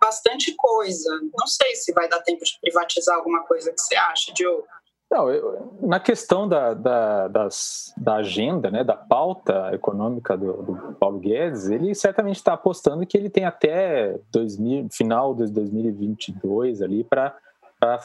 [0.00, 1.10] bastante coisa.
[1.36, 4.66] Não sei se vai dar tempo de privatizar alguma coisa que você acha, Diogo.
[5.10, 10.96] Não, eu, na questão da, da, das, da agenda, né, da pauta econômica do, do
[11.00, 17.04] Paulo Guedes, ele certamente está apostando que ele tem até 2000, final de 2022 ali
[17.04, 17.34] para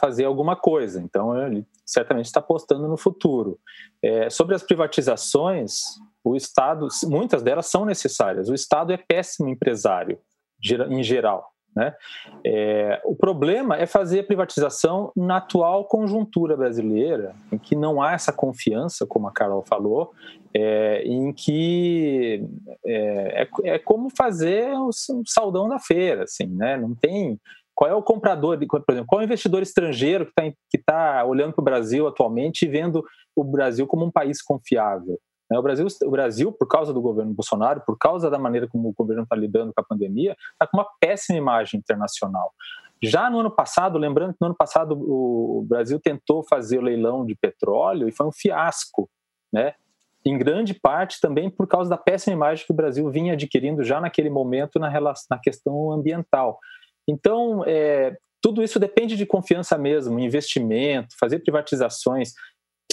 [0.00, 0.98] fazer alguma coisa.
[0.98, 3.58] Então, ele certamente está apostando no futuro.
[4.02, 5.82] É, sobre as privatizações,
[6.24, 8.48] o Estado, muitas delas são necessárias.
[8.48, 10.18] O Estado é péssimo empresário,
[10.88, 11.53] em geral.
[11.74, 11.92] Né?
[12.44, 18.12] É, o problema é fazer a privatização na atual conjuntura brasileira, em que não há
[18.12, 20.12] essa confiança, como a Carol falou,
[20.54, 22.46] é, em que
[22.86, 24.90] é, é, é como fazer o
[25.26, 26.76] saldão da feira, assim, né?
[26.76, 27.40] Não tem
[27.74, 30.30] qual é o comprador, por exemplo, qual é o investidor estrangeiro
[30.70, 34.40] que está tá olhando para o Brasil atualmente e vendo o Brasil como um país
[34.40, 35.18] confiável?
[35.54, 35.58] Né?
[35.58, 38.92] O Brasil, o Brasil, por causa do governo Bolsonaro, por causa da maneira como o
[38.92, 42.52] governo está lidando com a pandemia, está com uma péssima imagem internacional.
[43.00, 47.24] Já no ano passado, lembrando que no ano passado o Brasil tentou fazer o leilão
[47.24, 49.08] de petróleo e foi um fiasco,
[49.52, 49.74] né?
[50.26, 54.00] Em grande parte também por causa da péssima imagem que o Brasil vinha adquirindo já
[54.00, 56.58] naquele momento na, relação, na questão ambiental.
[57.06, 62.32] Então, é, tudo isso depende de confiança mesmo, investimento, fazer privatizações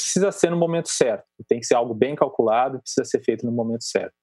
[0.02, 1.26] precisa ser no momento certo.
[1.48, 4.14] Tem que ser algo bem calculado, precisa ser feito no momento certo.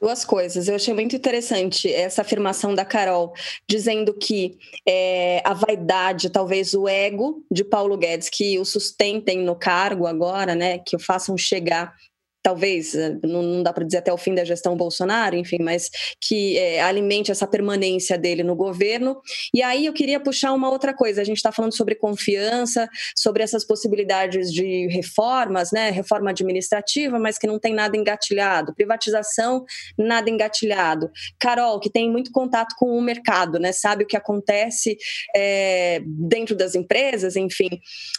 [0.00, 0.68] Duas coisas.
[0.68, 3.32] Eu achei muito interessante essa afirmação da Carol,
[3.68, 9.56] dizendo que é, a vaidade, talvez o ego de Paulo Guedes, que o sustentem no
[9.56, 11.92] cargo agora, né, que o façam chegar
[12.42, 16.56] talvez, eh, não, dá para dizer até o fim da gestão Bolsonaro, enfim, mas que
[16.56, 19.20] é, alimente essa permanência dele no governo.
[19.54, 21.20] E aí eu queria puxar uma outra coisa.
[21.20, 25.90] A gente está falando sobre confiança, sobre essas possibilidades de reformas, né?
[25.90, 28.74] Reforma administrativa, mas que não tem nada engatilhado.
[28.74, 29.64] Privatização,
[29.98, 31.10] nada engatilhado.
[31.38, 33.72] Carol, que tem muito contato com o mercado, né?
[33.72, 34.96] Sabe o que acontece
[35.34, 37.68] é, dentro das empresas, enfim.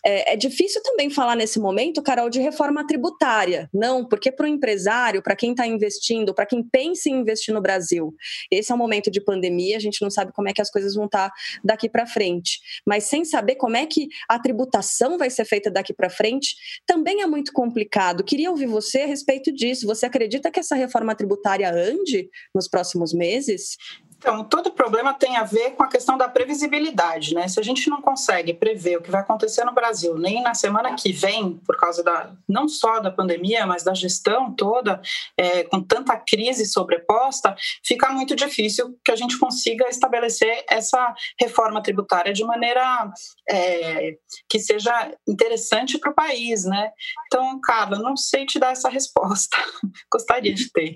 [0.06, 3.70] É, é difícil também falar nesse momento, Carol, de reforma tributária.
[3.74, 7.62] Não, porque para o empresário, para quem está investindo, para quem pensa em investir no
[7.62, 8.14] Brasil,
[8.52, 10.96] esse é um momento de pandemia, a gente não sabe como é que as coisas
[10.96, 12.60] vão estar tá daqui para frente.
[12.86, 17.22] Mas sem saber como é que a tributação vai ser feita daqui para frente, também
[17.22, 18.24] é muito complicado.
[18.24, 19.86] Queria ouvir você a respeito disso.
[19.88, 23.78] Você acredita que essa reforma tributária ande nos próximos meses?
[24.20, 27.48] Então, todo problema tem a ver com a questão da previsibilidade, né?
[27.48, 30.94] Se a gente não consegue prever o que vai acontecer no Brasil, nem na semana
[30.94, 35.02] que vem, por causa da não só da pandemia, mas da gestão toda,
[35.38, 41.82] é, com tanta crise sobreposta, fica muito difícil que a gente consiga estabelecer essa reforma
[41.82, 43.10] tributária de maneira
[43.50, 44.18] é,
[44.50, 46.92] que seja interessante para o país, né?
[47.28, 49.56] Então, Carla, não sei te dar essa resposta.
[50.12, 50.94] Gostaria de ter.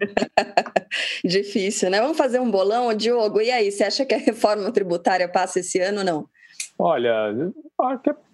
[1.24, 2.02] Difícil, né?
[2.02, 5.60] Vamos fazer um bolão de Diogo, e aí, você acha que a reforma tributária passa
[5.60, 6.30] esse ano ou não?
[6.78, 7.34] Olha,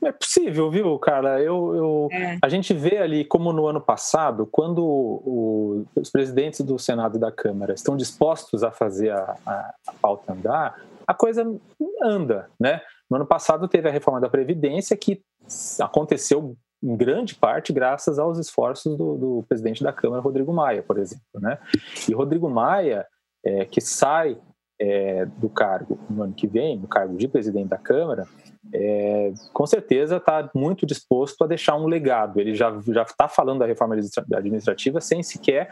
[0.04, 1.42] é possível, viu, cara?
[1.42, 2.38] Eu, eu é.
[2.42, 7.20] A gente vê ali, como no ano passado, quando o, os presidentes do Senado e
[7.20, 11.46] da Câmara estão dispostos a fazer a, a, a pauta andar, a coisa
[12.02, 12.82] anda, né?
[13.10, 15.22] No ano passado teve a reforma da Previdência, que
[15.80, 20.98] aconteceu em grande parte graças aos esforços do, do presidente da Câmara, Rodrigo Maia, por
[20.98, 21.58] exemplo, né?
[22.08, 23.06] E Rodrigo Maia,
[23.44, 24.38] é, que sai
[24.80, 28.26] é, do cargo no ano que vem, no cargo de presidente da Câmara,
[28.74, 32.40] é, com certeza está muito disposto a deixar um legado.
[32.40, 35.70] Ele já já está falando da reforma administrativa sem sequer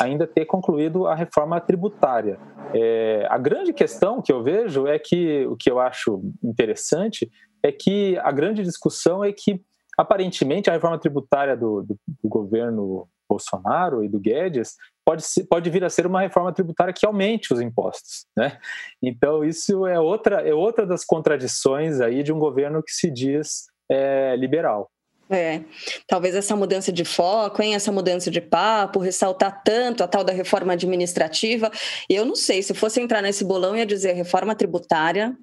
[0.00, 2.38] ainda ter concluído a reforma tributária.
[2.74, 7.30] É, a grande questão que eu vejo é que o que eu acho interessante
[7.62, 9.60] é que a grande discussão é que
[9.96, 15.84] aparentemente a reforma tributária do, do, do governo Bolsonaro e do Guedes pode, pode vir
[15.84, 18.58] a ser uma reforma tributária que aumente os impostos, né?
[19.02, 23.64] Então isso é outra é outra das contradições aí de um governo que se diz
[23.90, 24.90] é, liberal.
[25.30, 25.62] É,
[26.06, 30.32] talvez essa mudança de foco, hein, essa mudança de papo, ressaltar tanto a tal da
[30.32, 31.70] reforma administrativa.
[32.10, 35.34] Eu não sei, se fosse entrar nesse bolão, ia dizer reforma tributária.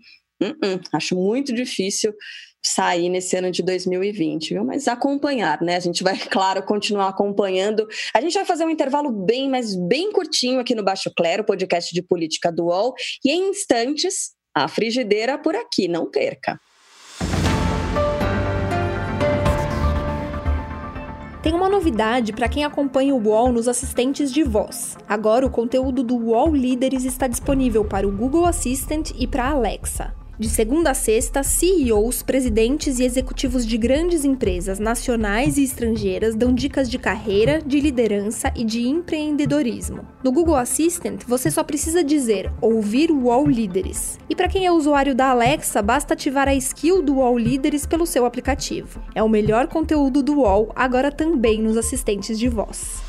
[0.41, 2.13] Uh -uh, acho muito difícil
[2.62, 4.63] sair nesse ano de 2020, viu?
[4.63, 5.76] Mas acompanhar, né?
[5.76, 7.88] A gente vai, claro, continuar acompanhando.
[8.13, 11.93] A gente vai fazer um intervalo bem, mas bem curtinho aqui no Baixo Clero, podcast
[11.93, 12.93] de política do UOL,
[13.26, 16.60] e em instantes, a frigideira por aqui, não perca.
[21.41, 24.95] Tem uma novidade para quem acompanha o UOL nos assistentes de voz.
[25.10, 29.50] Agora o conteúdo do UOL Líderes está disponível para o Google Assistant e para a
[29.50, 30.21] Alexa.
[30.42, 36.52] De segunda a sexta, CEOs, presidentes e executivos de grandes empresas nacionais e estrangeiras dão
[36.52, 40.04] dicas de carreira, de liderança e de empreendedorismo.
[40.24, 44.18] No Google Assistant, você só precisa dizer ouvir UOL Líderes.
[44.28, 48.08] E para quem é usuário da Alexa, basta ativar a skill do UOL Líderes pelo
[48.08, 49.00] seu aplicativo.
[49.14, 53.00] É o melhor conteúdo do UOL, agora também nos assistentes de voz.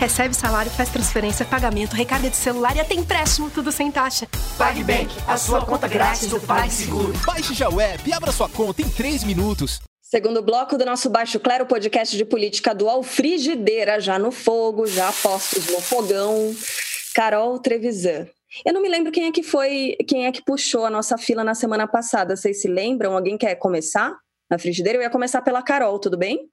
[0.00, 4.26] Recebe salário, faz transferência, pagamento, recarga de celular e até empréstimo, tudo sem taxa.
[4.56, 7.12] PagBank, a sua conta grátis do PagSeguro.
[7.26, 9.78] Baixe já o app e abra sua conta em 3 minutos.
[10.00, 15.12] Segundo bloco do nosso Baixo Clero, podcast de política dual Frigideira, já no fogo, já
[15.12, 16.56] postos no fogão.
[17.14, 18.26] Carol Trevisan.
[18.64, 21.44] Eu não me lembro quem é que foi, quem é que puxou a nossa fila
[21.44, 22.34] na semana passada.
[22.36, 23.12] Vocês se lembram?
[23.12, 24.16] Alguém quer começar
[24.50, 24.96] na frigideira?
[24.96, 26.48] Eu ia começar pela Carol, tudo bem?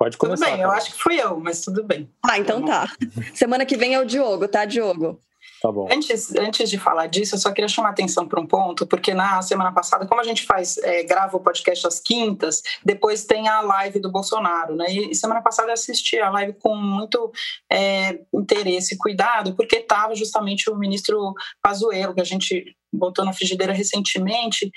[0.00, 0.46] Pode começar.
[0.46, 2.10] Tudo bem, eu acho que fui eu, mas tudo bem.
[2.24, 2.90] Ah, então tá.
[3.34, 5.20] Semana que vem é o Diogo, tá, Diogo?
[5.60, 5.86] Tá bom.
[5.92, 9.42] Antes, antes de falar disso, eu só queria chamar atenção para um ponto, porque na
[9.42, 13.60] semana passada, como a gente faz, é, grava o podcast às quintas, depois tem a
[13.60, 14.86] live do Bolsonaro, né?
[14.90, 17.30] E semana passada eu assisti a live com muito
[17.70, 23.32] é, interesse e cuidado, porque estava justamente o ministro Pazuello, que a gente botou na
[23.32, 24.70] frigideira recentemente,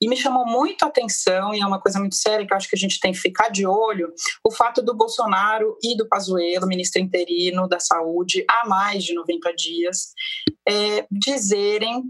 [0.00, 2.68] e me chamou muito a atenção, e é uma coisa muito séria que eu acho
[2.68, 4.12] que a gente tem que ficar de olho,
[4.46, 9.54] o fato do Bolsonaro e do Pazuello, ministro interino da Saúde, há mais de 90
[9.54, 10.12] dias,
[10.68, 12.02] é, dizerem,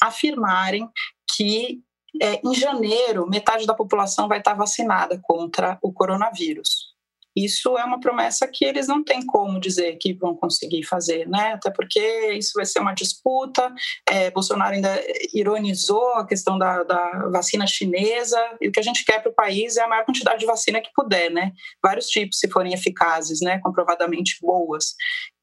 [0.00, 0.88] afirmarem
[1.36, 1.80] que
[2.20, 6.91] é, em janeiro metade da população vai estar vacinada contra o coronavírus.
[7.36, 11.54] Isso é uma promessa que eles não têm como dizer que vão conseguir fazer, né?
[11.54, 13.72] Até porque isso vai ser uma disputa.
[14.08, 15.00] É, Bolsonaro ainda
[15.32, 19.34] ironizou a questão da, da vacina chinesa, e o que a gente quer para o
[19.34, 21.52] país é a maior quantidade de vacina que puder, né?
[21.82, 23.58] Vários tipos, se forem eficazes, né?
[23.62, 24.94] Comprovadamente boas.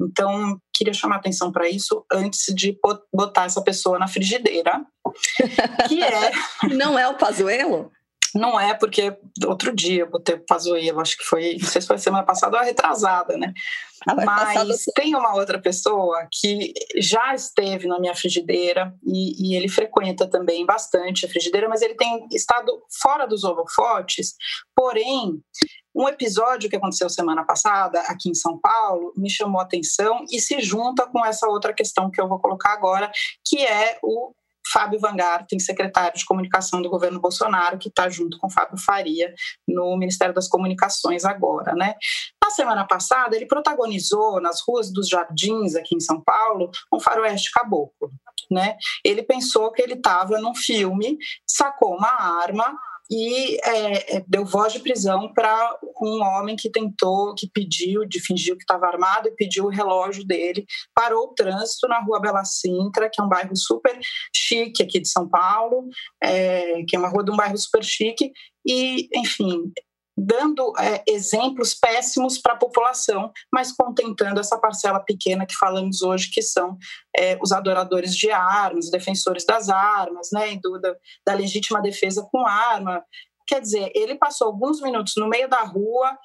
[0.01, 2.77] Então, queria chamar atenção para isso antes de
[3.13, 4.85] botar essa pessoa na frigideira,
[5.87, 6.31] que é.
[6.75, 7.91] Não é o Pazuello?
[8.35, 11.87] Não é porque outro dia eu botei o Pazuello, acho que foi, não sei se
[11.87, 13.53] foi semana passada ou retrasada, né?
[14.07, 19.67] Ah, Mas tem uma outra pessoa que já esteve na minha frigideira e, e, ele
[19.67, 24.35] frequenta também bastante a frigideira, mas ele tem estado fora dos holofotes.
[24.73, 25.41] Porém,
[25.93, 30.39] um episódio que aconteceu semana passada aqui em São Paulo me chamou a atenção e
[30.39, 33.11] se junta com essa outra questão que eu vou colocar agora,
[33.45, 34.33] que é o
[34.71, 39.33] Fábio Van Garten, secretário de comunicação do governo Bolsonaro, que está junto com Fábio Faria
[39.67, 41.95] no Ministério das Comunicações agora, né?
[42.43, 47.51] Na semana passada, ele protagonizou nas ruas dos Jardins, aqui em São Paulo, um faroeste
[47.51, 48.11] caboclo.
[48.49, 48.75] Né?
[49.05, 52.75] Ele pensou que ele estava num filme, sacou uma arma,
[53.09, 58.19] e é, é, deu voz de prisão para um homem que tentou, que pediu, de
[58.19, 62.45] fingiu que estava armado e pediu o relógio dele, parou o trânsito na rua Bela
[62.45, 63.97] Sintra, que é um bairro super
[64.33, 65.87] chique aqui de São Paulo,
[66.21, 68.31] é, que é uma rua de um bairro super chique,
[68.65, 69.71] e, enfim,
[70.19, 76.29] dando é, exemplos péssimos para a população, mas contentando essa parcela pequena que falamos hoje,
[76.31, 76.77] que são
[77.15, 82.45] é, os adoradores de armas, defensores das armas, né, do, da, da legítima defesa com
[82.45, 83.03] arma.
[83.47, 86.17] Quer dizer, ele passou alguns minutos no meio da rua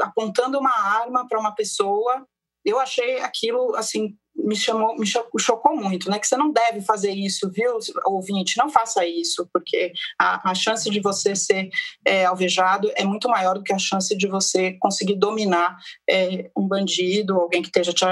[0.00, 2.26] apontando uma arma para uma pessoa.
[2.64, 6.18] Eu achei aquilo assim me chamou, me chocou muito, né?
[6.18, 8.56] Que você não deve fazer isso, viu, ouvinte?
[8.56, 11.68] Não faça isso, porque a, a chance de você ser
[12.04, 15.76] é, alvejado é muito maior do que a chance de você conseguir dominar
[16.08, 18.04] é, um bandido, alguém que esteja te,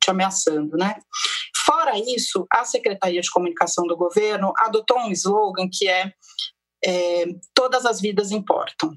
[0.00, 0.96] te ameaçando, né?
[1.64, 6.12] Fora isso, a Secretaria de Comunicação do governo adotou um slogan que é,
[6.84, 8.94] é todas as vidas importam,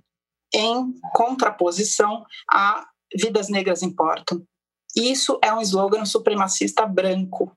[0.54, 4.44] em contraposição a vidas negras importam.
[4.96, 7.52] Isso é um slogan supremacista branco.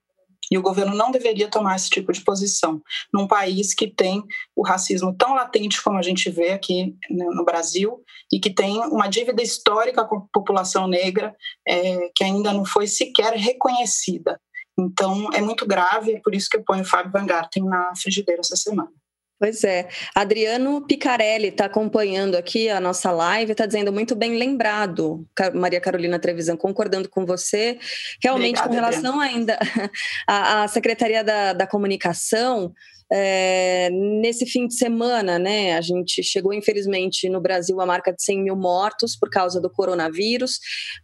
[0.50, 2.80] E o governo não deveria tomar esse tipo de posição
[3.12, 4.22] num país que tem
[4.54, 8.00] o racismo tão latente como a gente vê aqui no Brasil
[8.32, 11.34] e que tem uma dívida histórica com a população negra
[11.66, 14.40] é, que ainda não foi sequer reconhecida.
[14.78, 17.26] Então é muito grave, é por isso que eu ponho o Fábio Van
[17.64, 18.90] na frigideira essa semana.
[19.38, 19.88] Pois é.
[20.14, 26.18] Adriano Picarelli está acompanhando aqui a nossa live, está dizendo muito bem lembrado, Maria Carolina
[26.18, 27.78] Trevisan, concordando com você.
[28.22, 29.36] Realmente, Obrigada, com relação Adriano.
[29.38, 29.58] ainda
[30.26, 32.72] à, à Secretaria da, da Comunicação,
[33.12, 38.22] é, nesse fim de semana, né, a gente chegou, infelizmente, no Brasil a marca de
[38.22, 40.58] 100 mil mortos por causa do coronavírus.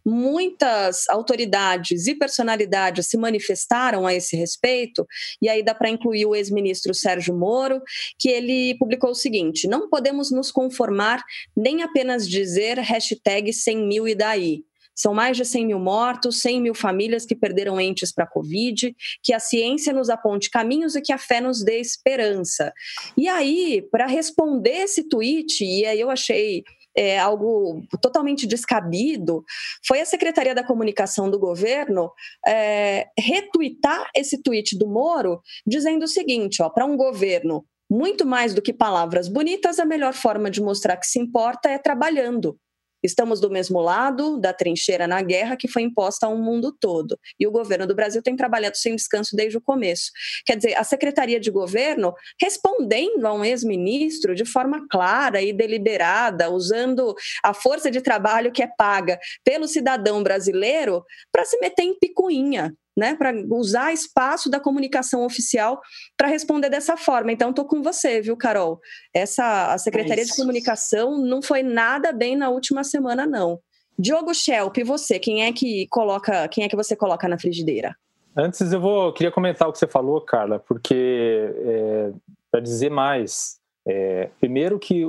[0.05, 5.05] Muitas autoridades e personalidades se manifestaram a esse respeito,
[5.41, 7.81] e aí dá para incluir o ex-ministro Sérgio Moro,
[8.19, 11.23] que ele publicou o seguinte: não podemos nos conformar
[11.55, 14.63] nem apenas dizer hashtag 100 mil e daí.
[14.95, 18.95] São mais de 100 mil mortos, 100 mil famílias que perderam entes para a Covid,
[19.21, 22.73] que a ciência nos aponte caminhos e que a fé nos dê esperança.
[23.17, 26.63] E aí, para responder esse tweet, e aí eu achei
[26.95, 29.43] é, algo totalmente descabido,
[29.85, 32.11] foi a Secretaria da Comunicação do governo
[32.45, 38.61] é, retuitar esse tweet do Moro, dizendo o seguinte: para um governo muito mais do
[38.61, 42.57] que palavras bonitas, a melhor forma de mostrar que se importa é trabalhando.
[43.03, 47.19] Estamos do mesmo lado da trincheira na guerra que foi imposta ao mundo todo.
[47.39, 50.11] E o governo do Brasil tem trabalhado sem descanso desde o começo.
[50.45, 56.49] Quer dizer, a Secretaria de Governo respondendo a um ex-ministro de forma clara e deliberada,
[56.49, 61.97] usando a força de trabalho que é paga pelo cidadão brasileiro para se meter em
[61.99, 65.81] picuinha né, para usar espaço da comunicação oficial
[66.17, 67.31] para responder dessa forma.
[67.31, 68.79] Então, estou com você, viu, Carol?
[69.13, 73.59] Essa a Secretaria é de Comunicação não foi nada bem na última semana, não.
[73.97, 77.95] Diogo Schelp, e você, quem é que coloca, quem é que você coloca na frigideira?
[78.35, 82.11] Antes eu vou queria comentar o que você falou, Carla, porque é,
[82.51, 85.05] para dizer mais, é, primeiro que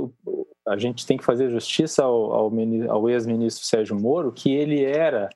[0.66, 2.52] a gente tem que fazer justiça ao, ao,
[2.90, 5.30] ao ex-ministro Sérgio Moro, que ele era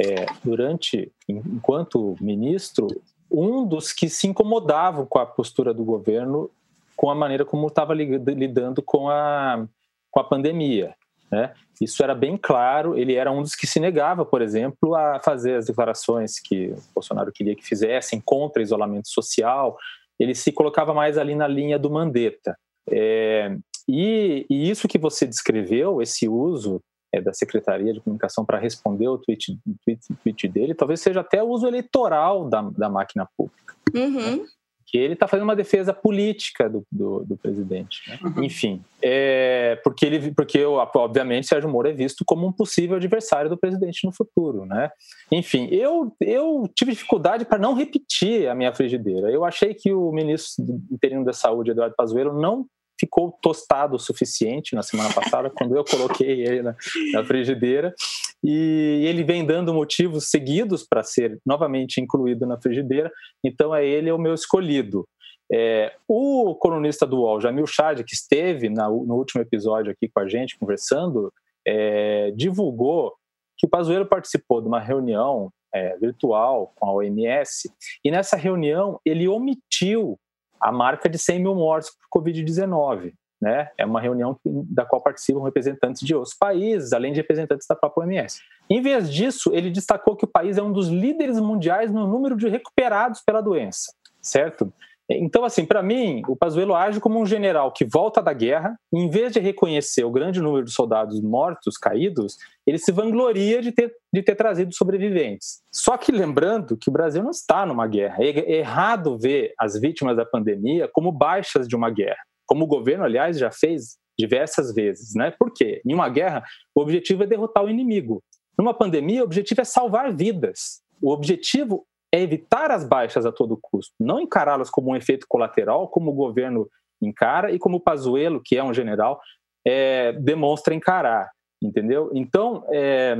[0.00, 2.88] é, durante, enquanto ministro,
[3.30, 6.50] um dos que se incomodavam com a postura do governo,
[6.96, 9.66] com a maneira como estava lidando com a,
[10.10, 10.94] com a pandemia.
[11.30, 11.52] Né?
[11.80, 12.96] Isso era bem claro.
[12.96, 16.82] Ele era um dos que se negava, por exemplo, a fazer as declarações que o
[16.94, 19.76] Bolsonaro queria que fizessem contra isolamento social.
[20.18, 22.56] Ele se colocava mais ali na linha do Mandetta.
[22.88, 23.56] É,
[23.88, 26.80] e, e, isso que você descreveu, esse uso
[27.14, 31.42] é, da Secretaria de Comunicação para responder o tweet, tweet, tweet, dele, talvez seja até
[31.42, 33.74] o uso eleitoral da, da máquina pública.
[33.94, 34.38] Uhum.
[34.38, 34.46] Né?
[34.86, 38.08] Que ele está fazendo uma defesa política do, do, do presidente.
[38.08, 38.18] Né?
[38.22, 38.44] Uhum.
[38.44, 43.56] Enfim, é, porque, ele, porque obviamente Sérgio Moro é visto como um possível adversário do
[43.56, 44.66] presidente no futuro.
[44.66, 44.90] Né?
[45.30, 49.30] Enfim, eu, eu tive dificuldade para não repetir a minha frigideira.
[49.30, 52.66] Eu achei que o ministro interino da Saúde, Eduardo Pazuello, não
[53.04, 56.74] ficou tostado o suficiente na semana passada, quando eu coloquei ele na,
[57.12, 57.94] na, frigideira.
[58.42, 63.10] E ele vem dando motivos seguidos para ser novamente incluído na frigideira,
[63.42, 65.06] então é ele o meu escolhido.
[65.52, 70.20] É, o colunista do UOL, Jamil Chad, que esteve na, no último episódio aqui com
[70.20, 71.32] a gente, conversando,
[71.66, 73.14] é, divulgou
[73.56, 77.70] que o Pazuello participou de uma reunião é, virtual com a OMS,
[78.04, 80.18] e nessa reunião ele omitiu
[80.64, 83.12] a marca de 100 mil mortes por Covid-19.
[83.40, 83.68] Né?
[83.76, 88.06] É uma reunião da qual participam representantes de outros países, além de representantes da própria
[88.06, 88.40] OMS.
[88.70, 92.34] Em vez disso, ele destacou que o país é um dos líderes mundiais no número
[92.34, 93.92] de recuperados pela doença,
[94.22, 94.72] certo?
[95.08, 98.98] Então, assim, para mim, o Pazuello age como um general que volta da guerra, e,
[98.98, 103.70] em vez de reconhecer o grande número de soldados mortos, caídos, ele se vangloria de
[103.70, 105.60] ter, de ter trazido sobreviventes.
[105.70, 108.16] Só que lembrando que o Brasil não está numa guerra.
[108.18, 113.04] É errado ver as vítimas da pandemia como baixas de uma guerra, como o governo,
[113.04, 115.14] aliás, já fez diversas vezes.
[115.14, 115.30] Né?
[115.38, 115.82] Por quê?
[115.84, 116.42] Em uma guerra,
[116.74, 118.22] o objetivo é derrotar o inimigo.
[118.56, 120.80] Numa pandemia, o objetivo é salvar vidas.
[121.02, 121.84] O objetivo
[122.14, 126.14] é evitar as baixas a todo custo, não encará-las como um efeito colateral, como o
[126.14, 126.70] governo
[127.02, 129.20] encara e como o Pazuello, que é um general,
[129.66, 131.28] é, demonstra encarar,
[131.60, 132.12] entendeu?
[132.14, 133.16] Então, é,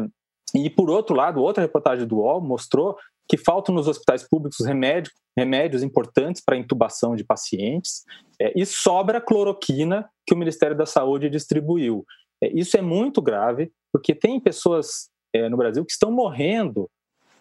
[0.54, 2.96] e por outro lado, outra reportagem do UOL mostrou
[3.28, 8.04] que faltam nos hospitais públicos remédio, remédios importantes para intubação de pacientes
[8.40, 12.04] é, e sobra cloroquina que o Ministério da Saúde distribuiu.
[12.40, 16.88] É, isso é muito grave, porque tem pessoas é, no Brasil que estão morrendo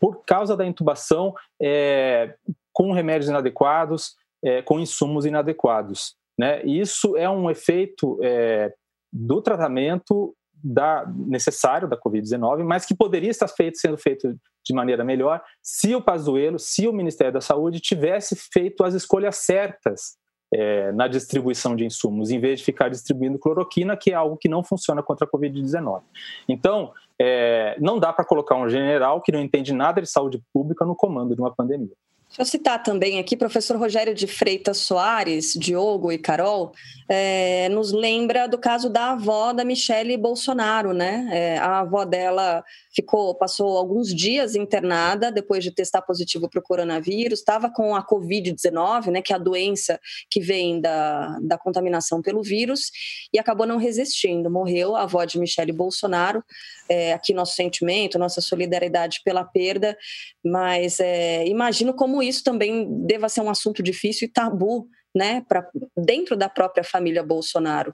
[0.04, 2.36] por causa da intubação é,
[2.74, 6.18] com remédios inadequados, é, com insumos inadequados.
[6.38, 6.62] Né?
[6.66, 8.74] Isso é um efeito é,
[9.14, 14.36] do tratamento da, necessário da Covid-19, mas que poderia estar feito, sendo feito
[14.66, 19.38] de maneira melhor se o Pazuello, se o Ministério da Saúde tivesse feito as escolhas
[19.38, 20.18] certas
[20.54, 24.49] é, na distribuição de insumos, em vez de ficar distribuindo cloroquina, que é algo que
[24.49, 26.01] não funciona contra a Covid-19.
[26.49, 26.91] Então,
[27.24, 30.96] é, não dá para colocar um general que não entende nada de saúde pública no
[30.96, 31.96] comando de uma pandemia.
[32.34, 36.72] Deixa eu citar também aqui, professor Rogério de Freitas Soares, Diogo e Carol,
[37.08, 41.30] é, nos lembra do caso da avó da Michele Bolsonaro, né?
[41.32, 46.64] É, a avó dela ficou, passou alguns dias internada depois de testar positivo para o
[46.64, 49.22] coronavírus, estava com a Covid-19, né?
[49.22, 52.90] Que é a doença que vem da, da contaminação pelo vírus,
[53.32, 56.44] e acabou não resistindo, morreu a avó de Michele Bolsonaro.
[56.90, 59.98] É, aqui nosso sentimento, nossa solidariedade pela perda,
[60.44, 65.70] mas é, imagino como isso também deva ser um assunto difícil e tabu, né, para
[65.96, 67.94] dentro da própria família Bolsonaro.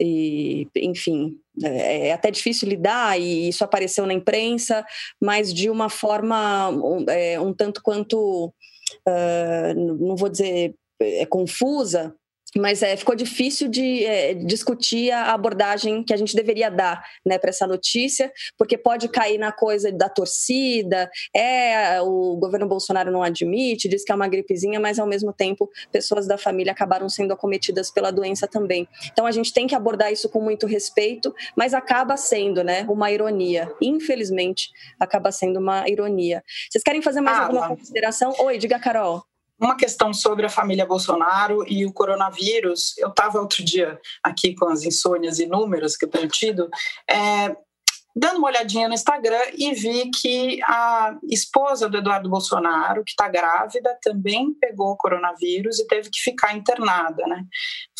[0.00, 4.84] E, enfim, é, é, até difícil lidar e isso apareceu na imprensa,
[5.20, 8.52] mas de uma forma um, é, um tanto quanto,
[9.06, 12.14] uh, não vou dizer é, confusa,
[12.56, 17.38] mas é, ficou difícil de é, discutir a abordagem que a gente deveria dar né,
[17.38, 23.22] para essa notícia, porque pode cair na coisa da torcida, é o governo Bolsonaro não
[23.22, 27.32] admite, diz que é uma gripezinha, mas ao mesmo tempo pessoas da família acabaram sendo
[27.32, 28.88] acometidas pela doença também.
[29.12, 33.10] Então a gente tem que abordar isso com muito respeito, mas acaba sendo né, uma
[33.10, 33.72] ironia.
[33.80, 36.42] Infelizmente, acaba sendo uma ironia.
[36.70, 38.34] Vocês querem fazer mais ah, alguma consideração?
[38.38, 39.29] Oi, diga, Carol
[39.60, 42.96] uma questão sobre a família Bolsonaro e o coronavírus.
[42.96, 46.68] Eu estava outro dia aqui com as insônias inúmeras que eu tenho tido.
[47.08, 47.54] É,
[48.14, 53.28] dando uma olhadinha no Instagram e vi que a esposa do Eduardo Bolsonaro, que está
[53.28, 57.44] grávida, também pegou coronavírus e teve que ficar internada, né?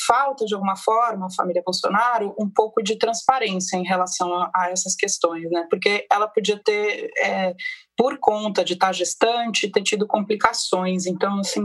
[0.07, 4.71] Falta, de alguma forma, a família Bolsonaro um pouco de transparência em relação a, a
[4.71, 5.67] essas questões, né?
[5.71, 7.55] Porque ela podia ter, é,
[7.97, 11.07] por conta de estar gestante, ter tido complicações.
[11.07, 11.63] Então, assim,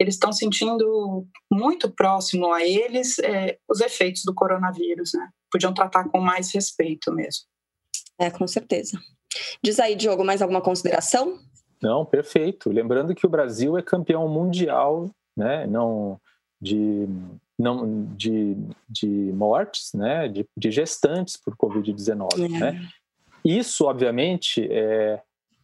[0.00, 5.28] eles estão sentindo muito próximo a eles é, os efeitos do coronavírus, né?
[5.52, 7.53] Podiam tratar com mais respeito mesmo.
[8.18, 8.98] É, com certeza.
[9.62, 11.38] Diz aí, Diogo, mais alguma consideração?
[11.82, 12.70] Não, perfeito.
[12.70, 15.66] Lembrando que o Brasil é campeão mundial, né?
[15.66, 16.20] Não
[16.60, 17.06] de
[17.58, 18.56] não de,
[18.88, 20.28] de mortes, né?
[20.28, 22.48] De, de gestantes por Covid-19, é.
[22.48, 22.88] né?
[23.44, 25.20] Isso, obviamente, é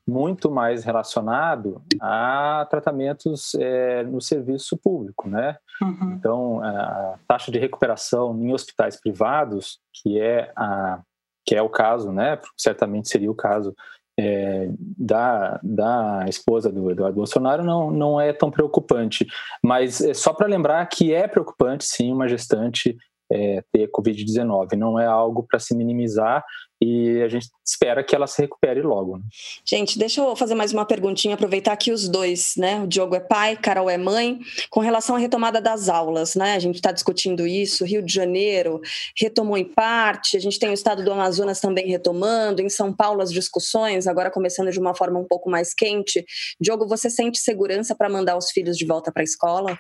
[0.07, 5.57] muito mais relacionado a tratamentos é, no serviço público, né?
[5.81, 6.13] Uhum.
[6.13, 11.01] Então, a taxa de recuperação em hospitais privados, que é a
[11.45, 12.38] que é o caso, né?
[12.57, 13.74] Certamente seria o caso
[14.18, 14.68] é,
[14.99, 19.26] da, da esposa do Eduardo Bolsonaro, não, não é tão preocupante.
[19.62, 22.97] Mas é só para lembrar que é preocupante, sim, uma gestante
[23.32, 24.76] é, ter Covid-19.
[24.76, 26.45] Não é algo para se minimizar
[26.81, 29.18] e a gente espera que ela se recupere logo.
[29.18, 29.24] Né?
[29.64, 32.83] Gente, deixa eu fazer mais uma perguntinha, aproveitar que os dois, né?
[32.83, 36.55] O Diogo é pai, Carol é mãe, com relação à retomada das aulas, né?
[36.55, 38.81] A gente está discutindo isso, Rio de Janeiro
[39.16, 43.22] retomou em parte, a gente tem o estado do Amazonas também retomando, em São Paulo
[43.22, 46.24] as discussões, agora começando de uma forma um pouco mais quente.
[46.61, 49.78] Diogo, você sente segurança para mandar os filhos de volta para a escola?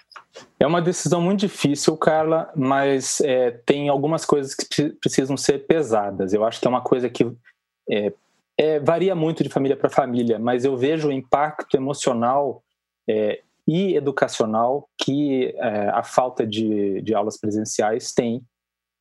[0.58, 6.32] É uma decisão muito difícil, Carla, mas é, tem algumas coisas que precisam ser pesadas.
[6.32, 7.24] Eu acho que é uma coisa que
[7.88, 8.12] é,
[8.58, 12.64] é, varia muito de família para família, mas eu vejo o impacto emocional
[13.08, 18.42] é, e educacional que é, a falta de, de, aulas presenciais tem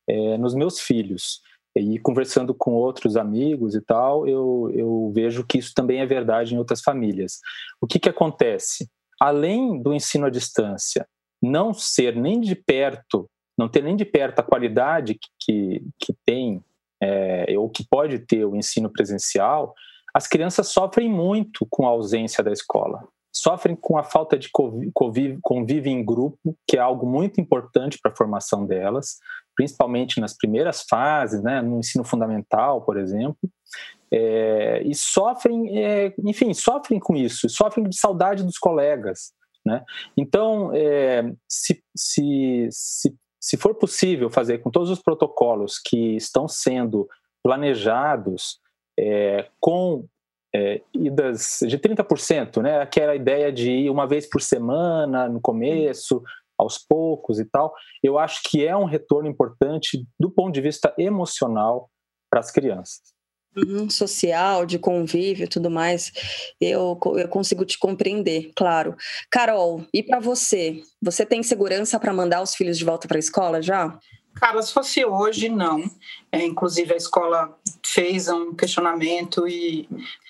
[0.08, 1.42] é, nos meus filhos.
[1.76, 6.54] E conversando com outros amigos e tal, eu, eu vejo que isso também é verdade
[6.54, 7.40] em outras famílias.
[7.80, 8.88] O que, que acontece?
[9.20, 11.06] Além do ensino à distância
[11.42, 16.14] não ser nem de perto, não ter nem de perto a qualidade que, que, que
[16.24, 16.62] tem
[17.02, 19.74] é, ou que pode ter o ensino presencial,
[20.14, 23.06] as crianças sofrem muito com a ausência da escola.
[23.32, 24.50] Sofrem com a falta de
[24.92, 29.18] convívio, convívio em grupo, que é algo muito importante para a formação delas,
[29.54, 33.38] principalmente nas primeiras fases, né, no ensino fundamental, por exemplo.
[34.12, 39.32] É, e sofrem, é, enfim, sofrem com isso, sofrem de saudade dos colegas.
[39.64, 39.84] Né?
[40.16, 46.46] Então, é, se, se, se se for possível fazer com todos os protocolos que estão
[46.46, 47.08] sendo
[47.42, 48.60] planejados
[48.98, 50.04] é, com
[50.54, 52.80] é, idas de 30%, né?
[52.80, 56.22] aquela ideia de ir uma vez por semana no começo,
[56.58, 60.92] aos poucos e tal, eu acho que é um retorno importante do ponto de vista
[60.98, 61.90] emocional
[62.28, 63.00] para as crianças.
[63.56, 66.12] Uhum, social, de convívio e tudo mais,
[66.60, 68.96] eu, eu consigo te compreender, claro.
[69.28, 70.80] Carol, e para você?
[71.02, 73.98] Você tem segurança para mandar os filhos de volta para a escola já?
[74.34, 75.82] Cara, se fosse hoje, não.
[76.30, 79.88] É, inclusive, a escola fez um questionamento e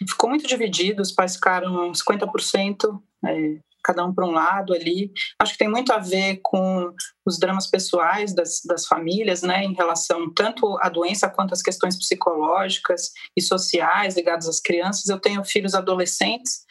[0.09, 1.03] ficou muito dividido.
[1.03, 5.13] Os pais ficaram 50% é, cada um para um lado ali.
[5.41, 6.93] Acho que tem muito a ver com
[7.27, 11.97] os dramas pessoais das, das famílias, né, em relação tanto à doença quanto às questões
[11.97, 15.09] psicológicas e sociais ligadas às crianças.
[15.09, 16.65] Eu tenho filhos adolescentes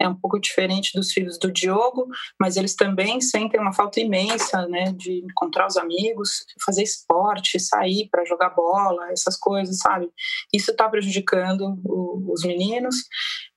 [0.00, 2.06] é um pouco diferente dos filhos do Diogo,
[2.40, 8.08] mas eles também sentem uma falta imensa, né, de encontrar os amigos, fazer esporte, sair
[8.10, 10.08] para jogar bola, essas coisas, sabe?
[10.52, 12.96] Isso está prejudicando o, os meninos,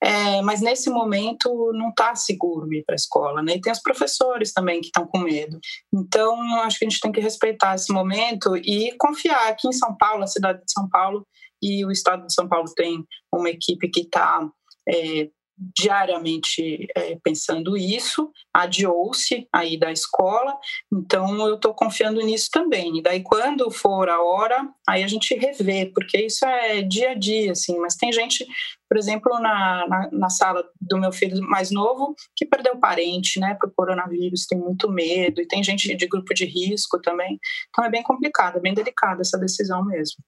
[0.02, 3.56] é, mas nesse momento não está seguro ir para a escola, né?
[3.56, 5.60] E tem os professores também que estão com medo.
[5.94, 9.96] Então, acho que a gente tem que respeitar esse momento e confiar aqui em São
[9.98, 11.26] Paulo, a cidade de São Paulo
[11.62, 14.50] e o estado de São Paulo tem uma equipe que está
[14.88, 15.30] é,
[15.78, 20.58] diariamente é, pensando isso, adiou-se aí da escola,
[20.92, 22.98] então eu estou confiando nisso também.
[22.98, 27.14] E daí, quando for a hora, aí a gente revê, porque isso é dia a
[27.14, 27.78] dia, assim.
[27.80, 28.46] Mas tem gente,
[28.88, 33.56] por exemplo, na, na, na sala do meu filho mais novo, que perdeu parente, né,
[33.60, 37.38] para o coronavírus, tem muito medo, e tem gente de grupo de risco também.
[37.70, 40.24] Então é bem complicado, é bem delicada essa decisão mesmo.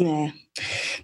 [0.00, 0.32] É.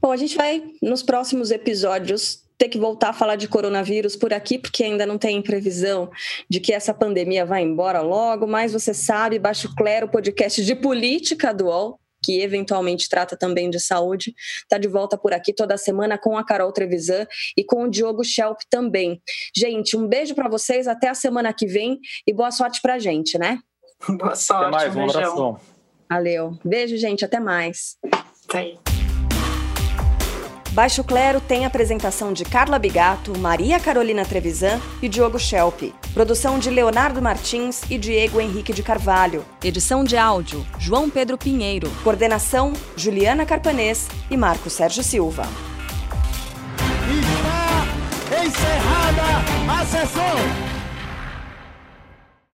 [0.02, 4.34] Bom, a gente vai nos próximos episódios ter que voltar a falar de coronavírus por
[4.34, 6.10] aqui, porque ainda não tem previsão
[6.46, 11.54] de que essa pandemia vai embora logo, mas você sabe, Baixo Clero, podcast de política
[11.54, 16.18] do UOL, que eventualmente trata também de saúde, está de volta por aqui toda semana
[16.18, 19.22] com a Carol Trevisan e com o Diogo Schelp também.
[19.56, 22.98] Gente, um beijo para vocês, até a semana que vem e boa sorte para a
[22.98, 23.58] gente, né?
[24.06, 25.56] Boa sorte, até mais, um abraço.
[26.10, 26.58] Valeu.
[26.62, 27.96] Beijo, gente, até mais.
[28.46, 28.89] Até aí.
[30.72, 35.92] Baixo Clero tem apresentação de Carla Bigato, Maria Carolina Trevisan e Diogo Schelp.
[36.14, 39.44] Produção de Leonardo Martins e Diego Henrique de Carvalho.
[39.64, 41.90] Edição de áudio, João Pedro Pinheiro.
[42.04, 45.42] Coordenação, Juliana Carpanês e Marco Sérgio Silva.
[47.08, 49.22] Está encerrada
[49.68, 50.69] a sessão.